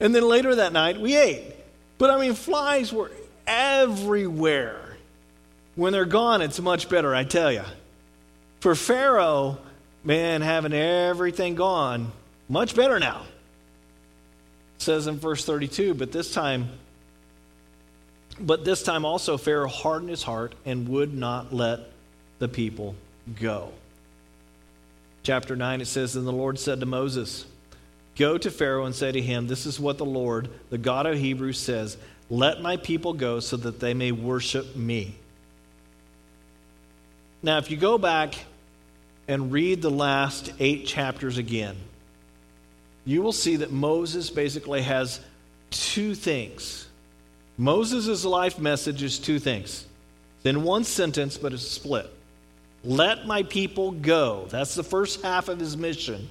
and 0.00 0.14
then 0.14 0.26
later 0.26 0.54
that 0.54 0.72
night 0.72 0.98
we 0.98 1.16
ate. 1.16 1.54
But 1.98 2.12
I 2.12 2.18
mean, 2.18 2.32
flies 2.32 2.94
were 2.94 3.10
everywhere. 3.46 4.96
When 5.74 5.92
they're 5.92 6.06
gone, 6.06 6.40
it's 6.40 6.60
much 6.60 6.88
better, 6.88 7.14
I 7.14 7.24
tell 7.24 7.52
you. 7.52 7.64
For 8.60 8.74
Pharaoh, 8.74 9.58
man, 10.04 10.42
having 10.42 10.72
everything 10.72 11.54
gone, 11.54 12.12
much 12.48 12.76
better 12.76 13.00
now. 13.00 13.22
It 14.76 14.82
says 14.82 15.06
in 15.06 15.18
verse 15.18 15.44
32, 15.44 15.94
but 15.94 16.12
this 16.12 16.32
time, 16.32 16.68
but 18.38 18.64
this 18.64 18.82
time 18.82 19.04
also 19.04 19.36
Pharaoh 19.36 19.68
hardened 19.68 20.10
his 20.10 20.22
heart 20.22 20.54
and 20.66 20.88
would 20.88 21.14
not 21.14 21.52
let 21.52 21.80
the 22.38 22.48
people 22.48 22.94
go. 23.40 23.72
Chapter 25.22 25.56
9, 25.56 25.80
it 25.80 25.86
says, 25.86 26.16
And 26.16 26.26
the 26.26 26.32
Lord 26.32 26.58
said 26.58 26.80
to 26.80 26.86
Moses, 26.86 27.46
Go 28.16 28.36
to 28.36 28.50
Pharaoh 28.50 28.84
and 28.84 28.94
say 28.94 29.10
to 29.10 29.20
him, 29.20 29.46
This 29.46 29.66
is 29.66 29.80
what 29.80 29.98
the 29.98 30.04
Lord, 30.04 30.50
the 30.70 30.78
God 30.78 31.06
of 31.06 31.18
Hebrews, 31.18 31.58
says 31.58 31.96
Let 32.28 32.60
my 32.60 32.76
people 32.76 33.14
go 33.14 33.40
so 33.40 33.56
that 33.56 33.80
they 33.80 33.94
may 33.94 34.12
worship 34.12 34.76
me. 34.76 35.14
Now, 37.42 37.58
if 37.58 37.70
you 37.70 37.76
go 37.76 37.98
back 37.98 38.34
and 39.28 39.52
read 39.52 39.82
the 39.82 39.90
last 39.90 40.52
eight 40.58 40.86
chapters 40.86 41.38
again, 41.38 41.76
you 43.04 43.22
will 43.22 43.32
see 43.32 43.56
that 43.56 43.70
Moses 43.70 44.30
basically 44.30 44.82
has 44.82 45.20
two 45.70 46.14
things. 46.14 46.86
Moses' 47.56 48.24
life 48.24 48.58
message 48.58 49.02
is 49.02 49.18
two 49.18 49.38
things. 49.38 49.86
It's 50.38 50.46
in 50.46 50.62
one 50.62 50.84
sentence, 50.84 51.36
but 51.36 51.52
it's 51.52 51.66
split. 51.66 52.10
Let 52.82 53.26
my 53.26 53.42
people 53.44 53.92
go. 53.92 54.46
That's 54.50 54.74
the 54.74 54.82
first 54.82 55.22
half 55.22 55.48
of 55.48 55.58
his 55.58 55.76
mission. 55.76 56.28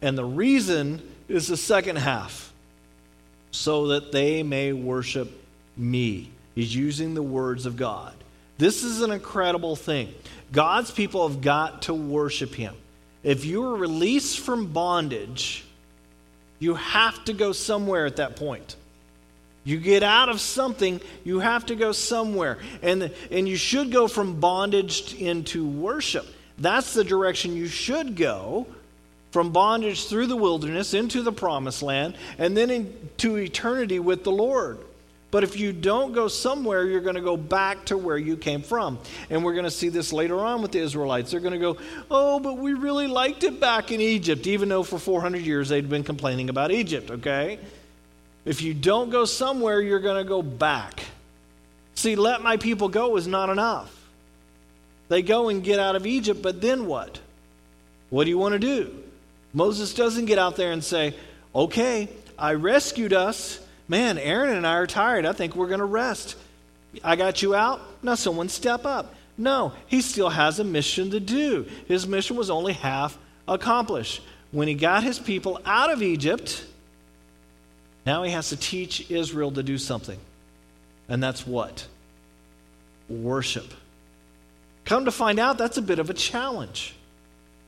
And 0.00 0.16
the 0.16 0.24
reason 0.24 1.02
is 1.28 1.48
the 1.48 1.56
second 1.56 1.96
half 1.96 2.52
so 3.50 3.88
that 3.88 4.12
they 4.12 4.42
may 4.42 4.72
worship 4.72 5.30
me. 5.76 6.30
He's 6.54 6.74
using 6.74 7.14
the 7.14 7.22
words 7.22 7.66
of 7.66 7.76
God. 7.76 8.14
This 8.58 8.84
is 8.84 9.00
an 9.00 9.10
incredible 9.10 9.76
thing. 9.76 10.14
God's 10.52 10.90
people 10.90 11.28
have 11.28 11.40
got 11.40 11.82
to 11.82 11.94
worship 11.94 12.54
him. 12.54 12.74
If 13.22 13.44
you 13.44 13.64
are 13.64 13.76
released 13.76 14.40
from 14.40 14.72
bondage, 14.72 15.64
you 16.58 16.74
have 16.74 17.24
to 17.24 17.32
go 17.32 17.52
somewhere 17.52 18.06
at 18.06 18.16
that 18.16 18.36
point. 18.36 18.76
You 19.64 19.78
get 19.78 20.02
out 20.02 20.28
of 20.28 20.40
something, 20.40 21.00
you 21.24 21.40
have 21.40 21.66
to 21.66 21.74
go 21.74 21.92
somewhere. 21.92 22.58
And, 22.82 23.10
and 23.30 23.48
you 23.48 23.56
should 23.56 23.90
go 23.90 24.08
from 24.08 24.38
bondage 24.38 25.14
into 25.14 25.66
worship. 25.66 26.26
That's 26.58 26.94
the 26.94 27.02
direction 27.02 27.56
you 27.56 27.66
should 27.66 28.14
go 28.14 28.66
from 29.30 29.50
bondage 29.50 30.06
through 30.06 30.28
the 30.28 30.36
wilderness 30.36 30.94
into 30.94 31.22
the 31.22 31.32
promised 31.32 31.82
land 31.82 32.16
and 32.38 32.56
then 32.56 32.70
into 32.70 33.36
eternity 33.36 33.98
with 33.98 34.22
the 34.22 34.30
Lord. 34.30 34.78
But 35.34 35.42
if 35.42 35.58
you 35.58 35.72
don't 35.72 36.12
go 36.12 36.28
somewhere, 36.28 36.84
you're 36.84 37.00
going 37.00 37.16
to 37.16 37.20
go 37.20 37.36
back 37.36 37.86
to 37.86 37.98
where 37.98 38.16
you 38.16 38.36
came 38.36 38.62
from. 38.62 39.00
And 39.30 39.44
we're 39.44 39.54
going 39.54 39.64
to 39.64 39.70
see 39.72 39.88
this 39.88 40.12
later 40.12 40.38
on 40.38 40.62
with 40.62 40.70
the 40.70 40.78
Israelites. 40.78 41.32
They're 41.32 41.40
going 41.40 41.54
to 41.54 41.58
go, 41.58 41.76
oh, 42.08 42.38
but 42.38 42.56
we 42.56 42.72
really 42.72 43.08
liked 43.08 43.42
it 43.42 43.58
back 43.58 43.90
in 43.90 44.00
Egypt, 44.00 44.46
even 44.46 44.68
though 44.68 44.84
for 44.84 44.96
400 44.96 45.42
years 45.42 45.70
they'd 45.70 45.90
been 45.90 46.04
complaining 46.04 46.50
about 46.50 46.70
Egypt, 46.70 47.10
okay? 47.10 47.58
If 48.44 48.62
you 48.62 48.74
don't 48.74 49.10
go 49.10 49.24
somewhere, 49.24 49.80
you're 49.80 49.98
going 49.98 50.22
to 50.22 50.28
go 50.28 50.40
back. 50.40 51.02
See, 51.96 52.14
let 52.14 52.40
my 52.40 52.56
people 52.56 52.88
go 52.88 53.16
is 53.16 53.26
not 53.26 53.50
enough. 53.50 53.92
They 55.08 55.20
go 55.20 55.48
and 55.48 55.64
get 55.64 55.80
out 55.80 55.96
of 55.96 56.06
Egypt, 56.06 56.42
but 56.42 56.60
then 56.60 56.86
what? 56.86 57.18
What 58.08 58.22
do 58.22 58.30
you 58.30 58.38
want 58.38 58.52
to 58.52 58.60
do? 58.60 59.02
Moses 59.52 59.94
doesn't 59.94 60.26
get 60.26 60.38
out 60.38 60.54
there 60.54 60.70
and 60.70 60.84
say, 60.84 61.12
okay, 61.52 62.08
I 62.38 62.54
rescued 62.54 63.12
us. 63.12 63.58
Man, 63.88 64.18
Aaron 64.18 64.56
and 64.56 64.66
I 64.66 64.74
are 64.74 64.86
tired. 64.86 65.26
I 65.26 65.32
think 65.32 65.54
we're 65.54 65.68
going 65.68 65.80
to 65.80 65.84
rest. 65.84 66.36
I 67.02 67.16
got 67.16 67.42
you 67.42 67.54
out. 67.54 67.80
Now, 68.02 68.14
someone 68.14 68.48
step 68.48 68.86
up. 68.86 69.14
No, 69.36 69.72
he 69.86 70.00
still 70.00 70.28
has 70.28 70.58
a 70.60 70.64
mission 70.64 71.10
to 71.10 71.20
do. 71.20 71.66
His 71.86 72.06
mission 72.06 72.36
was 72.36 72.50
only 72.50 72.72
half 72.72 73.18
accomplished. 73.48 74.22
When 74.52 74.68
he 74.68 74.74
got 74.74 75.02
his 75.02 75.18
people 75.18 75.60
out 75.66 75.90
of 75.90 76.02
Egypt, 76.02 76.64
now 78.06 78.22
he 78.22 78.30
has 78.30 78.50
to 78.50 78.56
teach 78.56 79.10
Israel 79.10 79.50
to 79.52 79.62
do 79.62 79.76
something. 79.76 80.18
And 81.08 81.22
that's 81.22 81.46
what? 81.46 81.86
Worship. 83.08 83.74
Come 84.84 85.06
to 85.06 85.10
find 85.10 85.38
out, 85.38 85.58
that's 85.58 85.78
a 85.78 85.82
bit 85.82 85.98
of 85.98 86.10
a 86.10 86.14
challenge. 86.14 86.94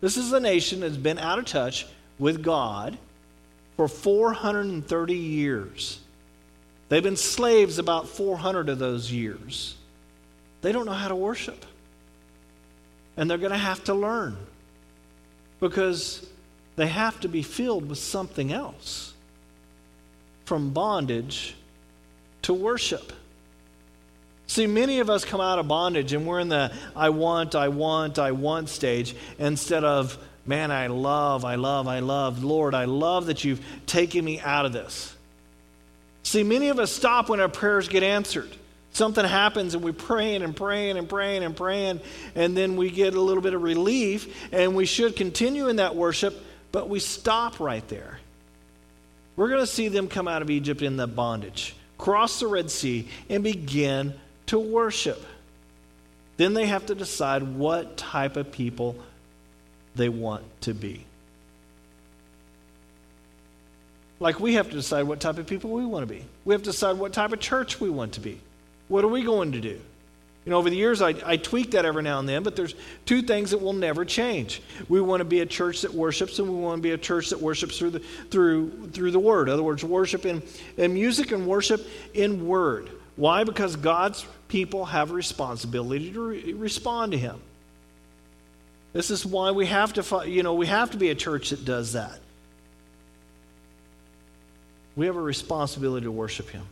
This 0.01 0.17
is 0.17 0.33
a 0.33 0.41
nation 0.41 0.81
that's 0.81 0.97
been 0.97 1.19
out 1.19 1.39
of 1.39 1.47
touch 1.47 1.87
with 2.19 2.43
God 2.43 2.97
for 3.77 3.89
430 3.89 5.15
years. 5.15 5.99
They've 6.89 7.03
been 7.03 7.17
slaves 7.17 7.79
about 7.79 8.09
400 8.09 8.69
of 8.69 8.79
those 8.79 9.11
years. 9.11 9.75
They 10.63 10.73
don't 10.73 10.87
know 10.87 10.93
how 10.93 11.09
to 11.09 11.17
worship. 11.17 11.67
And 13.17 13.31
they're 13.31 13.39
going 13.39 13.53
to 13.53 13.59
have 13.59 13.83
to 13.85 13.95
learn 13.95 14.37
because 15.59 16.27
they 16.77 16.87
have 16.87 17.19
to 17.21 17.29
be 17.29 17.43
filled 17.43 17.89
with 17.89 17.99
something 17.99 18.53
else 18.53 19.15
from 20.45 20.71
bondage 20.71 21.57
to 22.43 22.55
worship. 22.55 23.13
See, 24.47 24.67
many 24.67 25.01
of 25.01 25.11
us 25.11 25.25
come 25.25 25.41
out 25.41 25.59
of 25.59 25.67
bondage 25.67 26.13
and 26.13 26.27
we're 26.27 26.39
in 26.39 26.49
the 26.49 26.73
I 26.95 27.09
want, 27.09 27.57
I 27.57 27.69
want, 27.69 28.19
I 28.19 28.31
want 28.31 28.69
stage 28.69 29.17
instead 29.39 29.83
of, 29.83 30.17
man, 30.45 30.71
I 30.71 30.87
love, 30.87 31.45
I 31.45 31.57
love, 31.57 31.89
I 31.89 31.99
love. 31.99 32.45
Lord, 32.45 32.75
I 32.75 32.85
love 32.85 33.27
that 33.27 33.43
you've 33.43 33.65
taken 33.87 34.25
me 34.25 34.39
out 34.39 34.65
of 34.65 34.73
this. 34.73 35.16
See, 36.27 36.43
many 36.43 36.71
of 36.71 36.81
us 36.81 36.91
stop 36.91 37.29
when 37.29 37.39
our 37.39 37.49
prayers 37.49 37.87
get 37.87 38.03
answered. 38.03 38.51
Something 38.91 39.25
happens 39.25 39.75
and 39.75 39.85
we're 39.85 39.93
praying 39.93 40.43
and 40.43 40.57
praying 40.57 40.97
and 40.97 41.09
praying 41.09 41.45
and 41.45 41.57
praying, 41.57 42.01
and 42.35 42.57
then 42.57 42.77
we 42.77 42.91
get 42.91 43.15
a 43.15 43.21
little 43.21 43.45
bit 43.45 43.55
of 43.55 43.63
relief, 43.63 44.35
and 44.51 44.75
we 44.75 44.87
should 44.87 45.15
continue 45.15 45.69
in 45.69 45.77
that 45.77 45.95
worship, 45.95 46.37
but 46.73 46.89
we 46.89 46.99
stop 46.99 47.61
right 47.61 47.87
there. 47.87 48.19
We're 49.37 49.51
going 49.51 49.61
to 49.61 49.69
see 49.69 49.87
them 49.87 50.09
come 50.09 50.27
out 50.27 50.43
of 50.43 50.51
Egypt 50.51 50.83
in 50.83 50.97
the 50.97 51.07
bondage, 51.07 51.77
cross 51.97 52.41
the 52.41 52.49
Red 52.49 52.73
Sea, 52.73 53.09
and 53.31 53.45
begin 53.45 54.13
to 54.47 54.59
worship. 54.59 55.25
Then 56.39 56.55
they 56.55 56.67
have 56.67 56.87
to 56.87 56.97
decide 56.97 57.45
what 57.45 57.97
type 57.97 58.37
of 58.37 58.51
people 58.51 58.97
they 59.95 60.09
want 60.09 60.43
to 60.63 60.75
be. 60.75 61.06
Like 64.19 64.41
we 64.41 64.55
have 64.55 64.69
to 64.71 64.75
decide 64.75 65.03
what 65.05 65.21
type 65.21 65.39
of 65.39 65.47
people 65.47 65.71
we 65.71 65.85
want 65.85 66.09
to 66.09 66.15
be. 66.15 66.25
We 66.45 66.55
have 66.55 66.63
to 66.63 66.71
decide 66.71 66.97
what 66.99 67.13
type 67.13 67.33
of 67.33 67.41
church 67.41 67.81
we 67.81 67.91
want 67.91 68.15
to 68.15 68.21
be. 68.21 68.41
What 68.89 69.05
are 69.05 69.09
we 69.09 69.23
going 69.23 69.53
to 69.53 69.61
do? 69.61 69.81
You 70.47 70.51
know, 70.51 70.59
over 70.59 70.71
the 70.71 70.77
years, 70.77 71.03
I, 71.03 71.15
I 71.25 71.37
tweak 71.39 71.73
that 71.73 71.85
every 71.85 72.05
now 72.05 72.21
and 72.21 72.29
then, 72.29 72.45
but 72.45 72.55
there's 72.55 72.77
two 73.05 73.21
things 73.21 73.51
that 73.51 73.61
will 73.61 73.73
never 73.73 74.05
change. 74.05 74.63
We 74.89 75.01
want 75.01 75.21
to 75.21 75.25
be 75.25 75.41
a 75.41 75.47
church 75.47 75.83
that 75.83 75.93
worships, 75.93 76.39
and 76.39 76.49
we 76.49 76.55
want 76.55 76.79
to 76.79 76.83
be 76.83 76.93
a 76.93 76.99
church 76.99 77.31
that 77.31 77.41
worships 77.41 77.77
through 77.77 77.91
the, 77.91 77.99
through, 77.99 78.91
through 78.91 79.11
the 79.11 79.19
Word. 79.19 79.49
In 79.49 79.55
other 79.55 79.65
words, 79.65 79.83
worship 79.83 80.25
in, 80.25 80.41
in 80.77 80.95
music 80.95 81.33
and 81.33 81.49
worship 81.49 81.85
in 82.15 82.47
Word. 82.47 82.91
Why? 83.17 83.43
Because 83.43 83.75
God's 83.75 84.25
people 84.47 84.85
have 84.85 85.11
a 85.11 85.15
responsibility 85.15 86.13
to 86.13 86.21
re- 86.21 86.53
respond 86.53 87.11
to 87.11 87.19
Him. 87.19 87.41
This 88.93 89.11
is 89.11 89.27
why 89.27 89.51
we 89.51 89.67
have 89.67 89.95
to, 89.95 90.31
you 90.31 90.45
know, 90.45 90.55
we 90.55 90.69
have 90.69 90.93
to 90.93 90.97
be 90.97 91.11
a 91.11 91.17
church 91.17 91.51
that 91.51 91.65
does 91.65 91.95
that. 91.95 92.21
We 94.97 95.07
have 95.07 95.17
a 95.17 95.21
responsibility 95.21 96.05
to 96.05 96.11
worship 96.11 96.49
Him. 96.49 96.65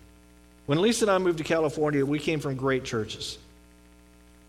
When 0.66 0.80
Lisa 0.80 1.04
and 1.04 1.10
I 1.10 1.18
moved 1.18 1.38
to 1.38 1.44
California, 1.44 2.04
we 2.04 2.18
came 2.18 2.40
from 2.40 2.56
great 2.56 2.84
churches 2.84 3.38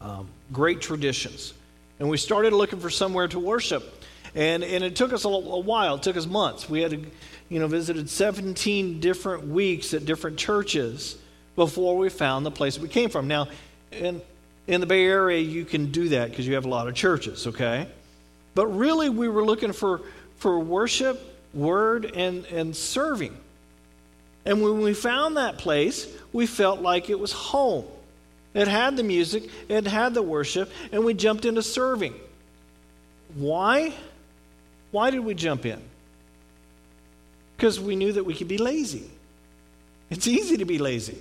um, 0.05 0.27
great 0.51 0.81
traditions. 0.81 1.53
And 1.99 2.09
we 2.09 2.17
started 2.17 2.53
looking 2.53 2.79
for 2.79 2.89
somewhere 2.89 3.27
to 3.29 3.39
worship. 3.39 4.03
And, 4.35 4.63
and 4.63 4.83
it 4.83 4.95
took 4.95 5.13
us 5.13 5.25
a, 5.25 5.29
a 5.29 5.59
while. 5.59 5.95
It 5.95 6.03
took 6.03 6.17
us 6.17 6.25
months. 6.25 6.69
We 6.69 6.81
had, 6.81 6.91
you 7.49 7.59
know, 7.59 7.67
visited 7.67 8.09
17 8.09 8.99
different 8.99 9.47
weeks 9.47 9.93
at 9.93 10.05
different 10.05 10.37
churches 10.37 11.17
before 11.55 11.97
we 11.97 12.09
found 12.09 12.45
the 12.45 12.51
place 12.51 12.77
we 12.77 12.89
came 12.89 13.09
from. 13.09 13.27
Now, 13.27 13.47
in, 13.91 14.21
in 14.67 14.81
the 14.81 14.87
Bay 14.87 15.05
Area, 15.05 15.39
you 15.39 15.63
can 15.63 15.91
do 15.91 16.09
that 16.09 16.29
because 16.29 16.45
you 16.45 16.55
have 16.55 16.65
a 16.65 16.69
lot 16.69 16.87
of 16.87 16.95
churches, 16.95 17.47
okay? 17.47 17.87
But 18.55 18.67
really, 18.67 19.09
we 19.09 19.29
were 19.29 19.45
looking 19.45 19.71
for, 19.71 20.01
for 20.37 20.59
worship, 20.59 21.21
word, 21.53 22.11
and, 22.13 22.45
and 22.47 22.75
serving. 22.75 23.37
And 24.45 24.61
when 24.61 24.81
we 24.81 24.93
found 24.93 25.37
that 25.37 25.57
place, 25.57 26.07
we 26.31 26.45
felt 26.45 26.81
like 26.81 27.09
it 27.09 27.19
was 27.19 27.31
home. 27.31 27.85
It 28.53 28.67
had 28.67 28.95
the 28.95 29.03
music, 29.03 29.49
it 29.67 29.85
had 29.85 30.13
the 30.13 30.21
worship, 30.21 30.71
and 30.91 31.03
we 31.03 31.13
jumped 31.13 31.45
into 31.45 31.61
serving. 31.61 32.13
Why? 33.33 33.93
Why 34.91 35.09
did 35.09 35.19
we 35.19 35.33
jump 35.33 35.65
in? 35.65 35.81
because 37.57 37.79
we 37.79 37.95
knew 37.95 38.13
that 38.13 38.23
we 38.23 38.33
could 38.33 38.47
be 38.47 38.57
lazy. 38.57 39.09
It's 40.09 40.27
easy 40.27 40.57
to 40.57 40.65
be 40.65 40.77
lazy. 40.77 41.17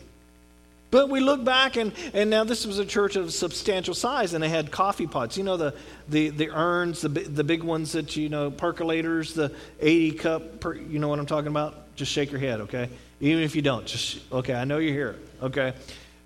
But 0.90 1.08
we 1.08 1.18
look 1.20 1.42
back, 1.42 1.76
and, 1.76 1.92
and 2.12 2.30
now 2.30 2.44
this 2.44 2.66
was 2.66 2.78
a 2.78 2.84
church 2.84 3.16
of 3.16 3.32
substantial 3.32 3.94
size, 3.94 4.32
and 4.32 4.44
they 4.44 4.48
had 4.48 4.70
coffee 4.70 5.06
pots. 5.06 5.36
You 5.36 5.42
know, 5.42 5.56
the, 5.56 5.74
the, 6.08 6.30
the 6.30 6.50
urns, 6.50 7.00
the, 7.00 7.08
the 7.08 7.42
big 7.42 7.64
ones 7.64 7.92
that, 7.92 8.14
you 8.14 8.28
know, 8.28 8.50
percolators, 8.50 9.34
the 9.34 9.52
80 9.80 10.10
cup, 10.18 10.60
per, 10.60 10.74
you 10.74 10.98
know 10.98 11.08
what 11.08 11.18
I'm 11.18 11.26
talking 11.26 11.48
about? 11.48 11.96
Just 11.96 12.12
shake 12.12 12.30
your 12.30 12.40
head, 12.40 12.60
okay? 12.62 12.90
Even 13.20 13.42
if 13.42 13.54
you 13.54 13.62
don't, 13.62 13.86
just, 13.86 14.18
okay, 14.32 14.54
I 14.54 14.64
know 14.64 14.78
you're 14.78 14.92
here, 14.92 15.16
okay? 15.42 15.72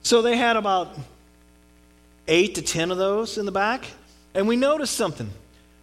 So 0.03 0.23
they 0.23 0.37
had 0.37 0.57
about 0.57 0.97
eight 2.27 2.55
to 2.57 2.63
10 2.63 2.91
of 2.91 2.99
those 2.99 3.39
in 3.39 3.47
the 3.47 3.53
back, 3.53 3.85
and 4.35 4.49
we 4.49 4.57
noticed 4.57 4.95
something. 4.95 5.31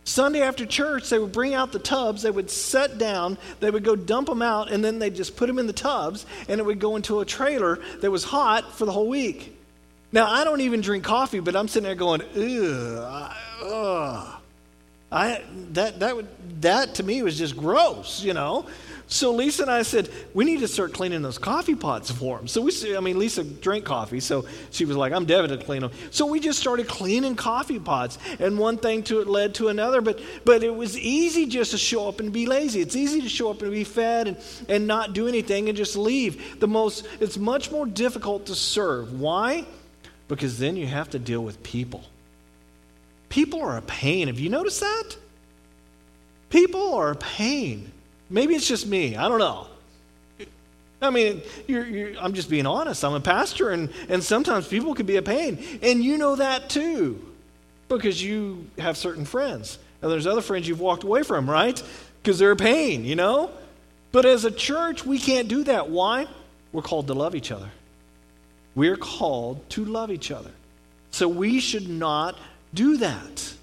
Sunday 0.03 0.41
after 0.43 0.67
church, 0.67 1.09
they 1.09 1.17
would 1.17 1.31
bring 1.31 1.55
out 1.55 1.71
the 1.71 1.79
tubs, 1.79 2.21
they 2.21 2.29
would 2.29 2.49
set 2.49 2.99
down, 2.99 3.37
they 3.59 3.71
would 3.71 3.83
go 3.83 3.95
dump 3.95 4.27
them 4.27 4.41
out, 4.41 4.71
and 4.71 4.85
then 4.85 4.99
they'd 4.99 5.15
just 5.15 5.35
put 5.35 5.47
them 5.47 5.57
in 5.57 5.65
the 5.65 5.73
tubs, 5.73 6.27
and 6.47 6.59
it 6.59 6.63
would 6.63 6.79
go 6.79 6.95
into 6.95 7.21
a 7.21 7.25
trailer 7.25 7.79
that 8.01 8.11
was 8.11 8.23
hot 8.23 8.73
for 8.75 8.85
the 8.85 8.91
whole 8.91 9.07
week. 9.07 9.57
Now, 10.11 10.31
I 10.31 10.43
don't 10.43 10.61
even 10.61 10.81
drink 10.81 11.03
coffee, 11.03 11.39
but 11.39 11.55
I'm 11.55 11.67
sitting 11.67 11.85
there 11.85 11.95
going, 11.95 12.21
ugh, 12.21 13.35
ugh. 13.63 14.41
I, 15.11 15.41
that, 15.73 15.99
that, 15.99 16.15
would, 16.15 16.27
that 16.61 16.95
to 16.95 17.03
me 17.03 17.23
was 17.23 17.37
just 17.37 17.57
gross, 17.57 18.21
you 18.21 18.33
know? 18.33 18.67
So 19.07 19.33
Lisa 19.33 19.61
and 19.61 19.71
I 19.71 19.83
said, 19.83 20.09
we 20.33 20.45
need 20.45 20.61
to 20.61 20.67
start 20.67 20.93
cleaning 20.93 21.21
those 21.21 21.37
coffee 21.37 21.75
pots 21.75 22.09
for 22.09 22.37
them. 22.37 22.47
So 22.47 22.61
we, 22.61 22.97
I 22.97 22.99
mean, 23.01 23.19
Lisa 23.19 23.43
drank 23.43 23.85
coffee, 23.85 24.19
so 24.19 24.45
she 24.71 24.85
was 24.85 24.97
like, 24.97 25.13
I'm 25.13 25.25
definitely 25.25 25.57
to 25.57 25.63
clean 25.63 25.81
them. 25.81 25.91
So 26.09 26.25
we 26.25 26.39
just 26.39 26.59
started 26.59 26.87
cleaning 26.87 27.35
coffee 27.35 27.79
pots, 27.79 28.17
and 28.39 28.57
one 28.57 28.77
thing 28.77 29.03
to 29.03 29.21
it 29.21 29.27
led 29.27 29.55
to 29.55 29.67
another. 29.67 30.01
But 30.01 30.19
but 30.43 30.63
it 30.63 30.75
was 30.75 30.97
easy 30.97 31.45
just 31.45 31.71
to 31.71 31.77
show 31.77 32.07
up 32.07 32.19
and 32.19 32.33
be 32.33 32.47
lazy. 32.47 32.81
It's 32.81 32.95
easy 32.95 33.21
to 33.21 33.29
show 33.29 33.51
up 33.51 33.61
and 33.61 33.71
be 33.71 33.83
fed 33.83 34.27
and, 34.27 34.37
and 34.67 34.87
not 34.87 35.13
do 35.13 35.27
anything 35.27 35.69
and 35.69 35.77
just 35.77 35.95
leave. 35.95 36.59
The 36.59 36.67
most, 36.67 37.07
it's 37.19 37.37
much 37.37 37.71
more 37.71 37.85
difficult 37.85 38.47
to 38.47 38.55
serve. 38.55 39.19
Why? 39.19 39.65
Because 40.27 40.57
then 40.57 40.75
you 40.75 40.87
have 40.87 41.11
to 41.11 41.19
deal 41.19 41.43
with 41.43 41.61
people. 41.61 42.03
People 43.29 43.61
are 43.61 43.77
a 43.77 43.81
pain. 43.83 44.27
Have 44.27 44.39
you 44.39 44.49
noticed 44.49 44.79
that? 44.79 45.15
People 46.49 46.95
are 46.95 47.11
a 47.11 47.15
pain. 47.15 47.91
Maybe 48.29 48.55
it's 48.55 48.67
just 48.67 48.87
me. 48.87 49.15
I 49.15 49.27
don't 49.27 49.39
know. 49.39 49.67
I 51.01 51.09
mean, 51.09 51.41
you're, 51.67 51.85
you're, 51.85 52.19
I'm 52.19 52.33
just 52.33 52.49
being 52.49 52.65
honest. 52.65 53.03
I'm 53.03 53.13
a 53.13 53.19
pastor, 53.19 53.69
and, 53.69 53.89
and 54.09 54.23
sometimes 54.23 54.67
people 54.67 54.95
can 54.95 55.05
be 55.05 55.17
a 55.17 55.21
pain. 55.21 55.63
And 55.81 56.03
you 56.03 56.17
know 56.17 56.35
that 56.35 56.69
too, 56.69 57.23
because 57.87 58.23
you 58.23 58.67
have 58.79 58.97
certain 58.97 59.25
friends. 59.25 59.77
And 60.01 60.11
there's 60.11 60.27
other 60.27 60.41
friends 60.41 60.67
you've 60.67 60.79
walked 60.79 61.03
away 61.03 61.23
from, 61.23 61.49
right? 61.49 61.81
Because 62.21 62.39
they're 62.39 62.51
a 62.51 62.55
pain, 62.55 63.05
you 63.05 63.15
know? 63.15 63.51
But 64.11 64.25
as 64.25 64.45
a 64.45 64.51
church, 64.51 65.05
we 65.05 65.19
can't 65.19 65.47
do 65.47 65.63
that. 65.65 65.89
Why? 65.89 66.27
We're 66.71 66.81
called 66.81 67.07
to 67.07 67.13
love 67.13 67.35
each 67.35 67.51
other. 67.51 67.69
We're 68.73 68.97
called 68.97 69.69
to 69.71 69.85
love 69.85 70.11
each 70.11 70.31
other. 70.31 70.51
So 71.11 71.27
we 71.27 71.59
should 71.59 71.87
not 71.87 72.37
do 72.73 72.97
that. 72.97 73.53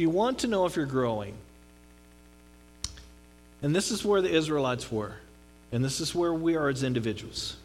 You 0.00 0.10
want 0.10 0.40
to 0.40 0.46
know 0.46 0.66
if 0.66 0.76
you're 0.76 0.86
growing, 0.86 1.34
and 3.62 3.74
this 3.74 3.90
is 3.90 4.04
where 4.04 4.22
the 4.22 4.30
Israelites 4.30 4.90
were, 4.90 5.14
and 5.70 5.84
this 5.84 6.00
is 6.00 6.14
where 6.14 6.32
we 6.32 6.56
are 6.56 6.68
as 6.68 6.82
individuals. 6.82 7.56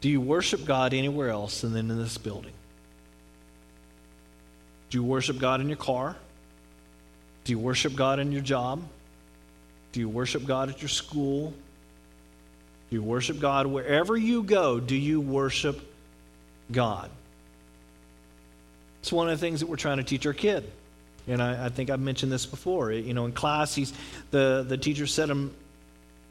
Do 0.00 0.08
you 0.08 0.20
worship 0.20 0.64
God 0.64 0.94
anywhere 0.94 1.30
else 1.30 1.60
than 1.60 1.76
in 1.76 1.88
this 1.88 2.18
building? 2.18 2.52
Do 4.90 4.98
you 4.98 5.04
worship 5.04 5.38
God 5.38 5.60
in 5.60 5.68
your 5.68 5.76
car? 5.76 6.16
Do 7.44 7.52
you 7.52 7.58
worship 7.58 7.94
God 7.94 8.20
in 8.20 8.32
your 8.32 8.40
job? 8.40 8.82
Do 9.92 10.00
you 10.00 10.08
worship 10.08 10.46
God 10.46 10.68
at 10.68 10.80
your 10.80 10.88
school? 10.88 11.50
Do 12.90 12.96
you 12.96 13.02
worship 13.02 13.40
God 13.40 13.66
wherever 13.66 14.16
you 14.16 14.42
go? 14.42 14.80
Do 14.80 14.96
you 14.96 15.20
worship 15.20 15.80
God? 16.70 17.10
It's 19.08 19.12
one 19.14 19.30
of 19.30 19.40
the 19.40 19.46
things 19.46 19.60
that 19.60 19.70
we're 19.70 19.76
trying 19.76 19.96
to 19.96 20.04
teach 20.04 20.26
our 20.26 20.34
kid. 20.34 20.70
And 21.26 21.42
I, 21.42 21.64
I 21.64 21.68
think 21.70 21.88
I've 21.88 21.98
mentioned 21.98 22.30
this 22.30 22.44
before. 22.44 22.92
You 22.92 23.14
know, 23.14 23.24
in 23.24 23.32
class, 23.32 23.74
he's, 23.74 23.94
the, 24.32 24.66
the 24.68 24.76
teacher 24.76 25.06
set 25.06 25.30
him 25.30 25.54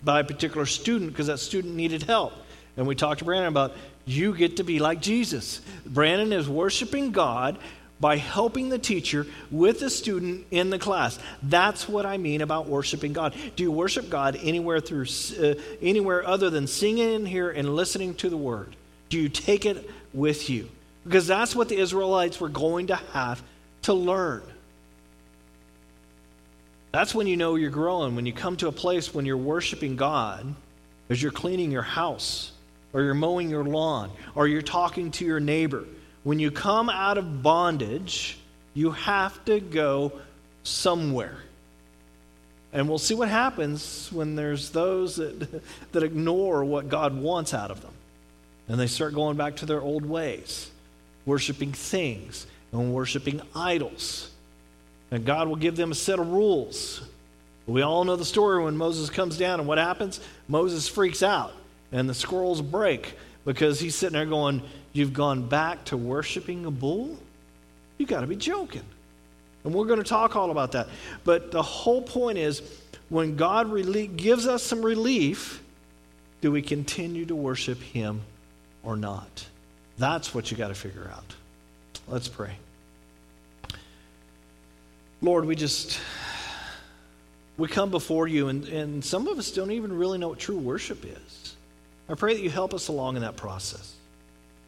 by 0.04 0.20
a 0.20 0.24
particular 0.24 0.68
student 0.68 1.10
because 1.10 1.26
that 1.26 1.40
student 1.40 1.74
needed 1.74 2.04
help. 2.04 2.34
And 2.78 2.86
we 2.86 2.94
talked 2.94 3.18
to 3.18 3.26
Brandon 3.26 3.48
about 3.48 3.74
you 4.06 4.36
get 4.36 4.58
to 4.58 4.64
be 4.64 4.78
like 4.78 5.02
Jesus. 5.02 5.60
Brandon 5.88 6.32
is 6.32 6.48
worshiping 6.48 7.14
God 7.14 7.58
by 8.00 8.18
helping 8.18 8.70
the 8.70 8.78
teacher 8.78 9.26
with 9.50 9.80
the 9.80 9.90
student 9.90 10.46
in 10.52 10.70
the 10.70 10.78
class. 10.78 11.18
That's 11.42 11.90
what 11.90 12.06
I 12.06 12.18
mean 12.18 12.42
about 12.42 12.68
worshiping 12.68 13.12
God. 13.12 13.34
Do 13.56 13.64
you 13.64 13.72
worship 13.72 14.08
God 14.08 14.38
anywhere 14.40 14.82
through 14.82 15.08
uh, 15.42 15.56
anywhere 15.82 16.28
other 16.28 16.52
than 16.52 16.68
singing 16.68 17.12
in 17.12 17.26
here 17.26 17.50
and 17.50 17.76
listening 17.76 18.14
to 18.18 18.30
the 18.30 18.38
word? 18.38 18.76
Do 19.10 19.20
you 19.20 19.30
take 19.30 19.66
it 19.66 19.90
with 20.14 20.48
you? 20.48 20.70
Because 21.08 21.26
that's 21.26 21.56
what 21.56 21.70
the 21.70 21.78
Israelites 21.78 22.38
were 22.38 22.50
going 22.50 22.88
to 22.88 22.98
have 22.98 23.42
to 23.84 23.94
learn. 23.94 24.44
That's 26.92 27.16
when 27.16 27.28
you 27.28 27.38
know 27.38 27.56
you're 27.56 27.70
growing, 27.70 28.18
when 28.18 28.26
you 28.26 28.34
come 28.34 28.58
to 28.58 28.68
a 28.68 28.74
place 28.74 29.14
when 29.14 29.26
you're 29.26 29.38
worshiping 29.38 29.96
God, 29.96 30.54
as 31.10 31.22
you're 31.22 31.32
cleaning 31.32 31.72
your 31.72 31.82
house, 31.82 32.52
or 32.92 33.04
you're 33.04 33.14
mowing 33.14 33.50
your 33.50 33.64
lawn, 33.64 34.12
or 34.36 34.50
you're 34.50 34.62
talking 34.62 35.12
to 35.12 35.26
your 35.26 35.40
neighbor. 35.40 35.86
When 36.24 36.40
you 36.40 36.52
come 36.52 36.90
out 36.90 37.18
of 37.18 37.42
bondage, 37.42 38.38
you 38.74 38.92
have 38.92 39.46
to 39.46 39.62
go 39.62 40.12
somewhere. 40.64 41.38
And 42.74 42.90
we'll 42.90 42.98
see 42.98 43.14
what 43.14 43.30
happens 43.30 44.12
when 44.12 44.36
there's 44.36 44.72
those 44.72 45.16
that, 45.16 45.64
that 45.94 46.04
ignore 46.04 46.66
what 46.66 46.90
God 46.90 47.16
wants 47.16 47.54
out 47.54 47.72
of 47.72 47.82
them. 47.82 47.94
And 48.68 48.78
they 48.78 48.88
start 48.88 49.14
going 49.14 49.38
back 49.38 49.58
to 49.58 49.66
their 49.66 49.80
old 49.80 50.06
ways 50.06 50.70
worshiping 51.28 51.74
things 51.74 52.48
and 52.72 52.92
worshiping 52.94 53.42
idols. 53.54 54.32
And 55.12 55.26
God 55.26 55.48
will 55.48 55.56
give 55.58 55.76
them 55.76 55.92
a 55.92 55.96
set 55.96 56.18
of 56.18 56.30
rules. 56.32 57.02
We 57.68 57.82
all 57.82 58.04
know 58.06 58.16
the 58.16 58.26
story 58.26 58.64
when 58.64 58.78
Moses 58.78 59.10
comes 59.10 59.38
down, 59.38 59.60
and 59.60 59.68
what 59.68 59.78
happens? 59.78 60.20
Moses 60.48 60.88
freaks 60.88 61.22
out, 61.22 61.54
and 61.92 62.10
the 62.10 62.14
scrolls 62.14 62.62
break 62.62 63.14
because 63.46 63.80
he's 63.80 63.94
sitting 63.94 64.14
there 64.14 64.26
going, 64.26 64.64
You've 64.94 65.14
gone 65.14 65.48
back 65.48 65.86
to 65.86 65.98
worshiping 65.98 66.66
a 66.66 66.72
bull? 66.72 67.20
You 68.00 68.08
got 68.08 68.22
to 68.22 68.28
be 68.28 68.36
joking. 68.36 68.82
And 69.64 69.74
we're 69.74 69.86
going 69.86 70.02
to 70.02 70.10
talk 70.10 70.36
all 70.36 70.50
about 70.50 70.72
that. 70.72 70.88
But 71.24 71.52
the 71.52 71.62
whole 71.62 72.02
point 72.02 72.40
is 72.40 72.64
when 73.10 73.36
God 73.36 73.70
gives 74.18 74.48
us 74.48 74.64
some 74.64 74.82
relief, 74.82 75.62
do 76.42 76.52
we 76.52 76.62
continue 76.64 77.26
to 77.26 77.36
worship 77.36 77.80
Him 77.80 78.22
or 78.82 78.96
not? 78.96 79.46
That's 79.98 80.34
what 80.34 80.52
you 80.52 80.58
got 80.58 80.68
to 80.68 80.76
figure 80.76 81.10
out. 81.14 81.36
Let's 82.08 82.28
pray. 82.28 82.54
Lord, 85.22 85.46
we 85.46 85.56
just 85.56 86.00
we 87.58 87.68
come 87.68 87.90
before 87.90 88.28
you 88.28 88.50
and, 88.50 88.66
and 88.68 89.04
some 89.04 89.28
of 89.28 89.40
us 89.40 89.52
don't 89.52 89.72
even 89.72 89.98
really 89.98 90.20
know 90.20 90.30
what 90.30 90.40
true 90.40 90.58
worship 90.58 91.04
is. 91.06 91.56
I 92.08 92.14
pray 92.14 92.36
that 92.36 92.42
you 92.42 92.50
help 92.50 92.74
us 92.74 92.88
along 92.88 93.16
in 93.16 93.24
that 93.24 93.36
process. 93.36 93.94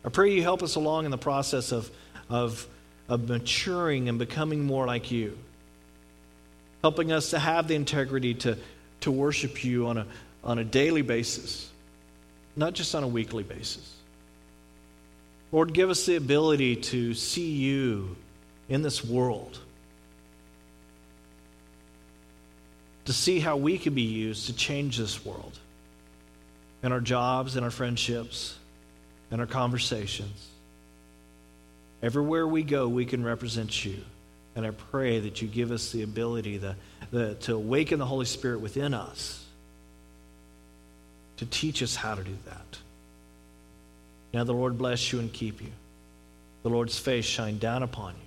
I 0.03 0.09
pray 0.09 0.33
you 0.33 0.41
help 0.41 0.63
us 0.63 0.75
along 0.75 1.05
in 1.05 1.11
the 1.11 1.17
process 1.17 1.71
of, 1.71 1.89
of, 2.29 2.67
of 3.07 3.29
maturing 3.29 4.09
and 4.09 4.17
becoming 4.17 4.65
more 4.65 4.85
like 4.85 5.11
you. 5.11 5.37
Helping 6.81 7.11
us 7.11 7.31
to 7.31 7.39
have 7.39 7.67
the 7.67 7.75
integrity 7.75 8.33
to, 8.33 8.57
to 9.01 9.11
worship 9.11 9.63
you 9.63 9.87
on 9.87 9.97
a, 9.97 10.07
on 10.43 10.57
a 10.57 10.63
daily 10.63 11.01
basis, 11.01 11.69
not 12.55 12.73
just 12.73 12.95
on 12.95 13.03
a 13.03 13.07
weekly 13.07 13.43
basis. 13.43 13.93
Lord, 15.51 15.73
give 15.73 15.89
us 15.89 16.05
the 16.05 16.15
ability 16.15 16.75
to 16.77 17.13
see 17.13 17.51
you 17.51 18.15
in 18.67 18.81
this 18.83 19.03
world, 19.03 19.59
to 23.05 23.13
see 23.13 23.39
how 23.39 23.57
we 23.57 23.77
can 23.77 23.95
be 23.95 24.03
used 24.03 24.45
to 24.47 24.53
change 24.53 24.97
this 24.97 25.25
world 25.25 25.57
in 26.83 26.91
our 26.91 27.01
jobs, 27.01 27.55
in 27.55 27.63
our 27.63 27.71
friendships, 27.71 28.57
in 29.31 29.39
our 29.39 29.47
conversations. 29.47 30.47
Everywhere 32.01 32.47
we 32.47 32.63
go, 32.63 32.87
we 32.87 33.05
can 33.05 33.23
represent 33.23 33.83
you. 33.83 33.97
And 34.55 34.65
I 34.65 34.71
pray 34.71 35.19
that 35.19 35.41
you 35.41 35.47
give 35.47 35.71
us 35.71 35.91
the 35.91 36.03
ability 36.03 36.57
the, 36.57 36.75
the, 37.11 37.35
to 37.35 37.55
awaken 37.55 37.99
the 37.99 38.05
Holy 38.05 38.25
Spirit 38.25 38.61
within 38.61 38.93
us 38.93 39.45
to 41.37 41.45
teach 41.45 41.81
us 41.81 41.95
how 41.95 42.15
to 42.15 42.23
do 42.23 42.37
that. 42.45 42.77
Now 44.33 44.43
the 44.43 44.53
Lord 44.53 44.77
bless 44.77 45.11
you 45.11 45.19
and 45.19 45.31
keep 45.31 45.61
you. 45.61 45.71
The 46.63 46.69
Lord's 46.69 46.99
face 46.99 47.25
shine 47.25 47.57
down 47.57 47.83
upon 47.83 48.13
you. 48.13 48.21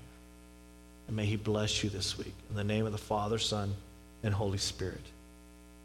And 1.06 1.16
may 1.16 1.26
he 1.26 1.36
bless 1.36 1.84
you 1.84 1.90
this 1.90 2.16
week. 2.16 2.34
In 2.50 2.56
the 2.56 2.64
name 2.64 2.86
of 2.86 2.92
the 2.92 2.98
Father, 2.98 3.38
Son, 3.38 3.74
and 4.22 4.32
Holy 4.32 4.58
Spirit. 4.58 5.02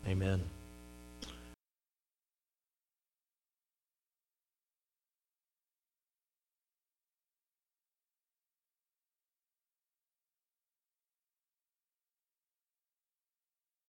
Amen. 0.07 0.41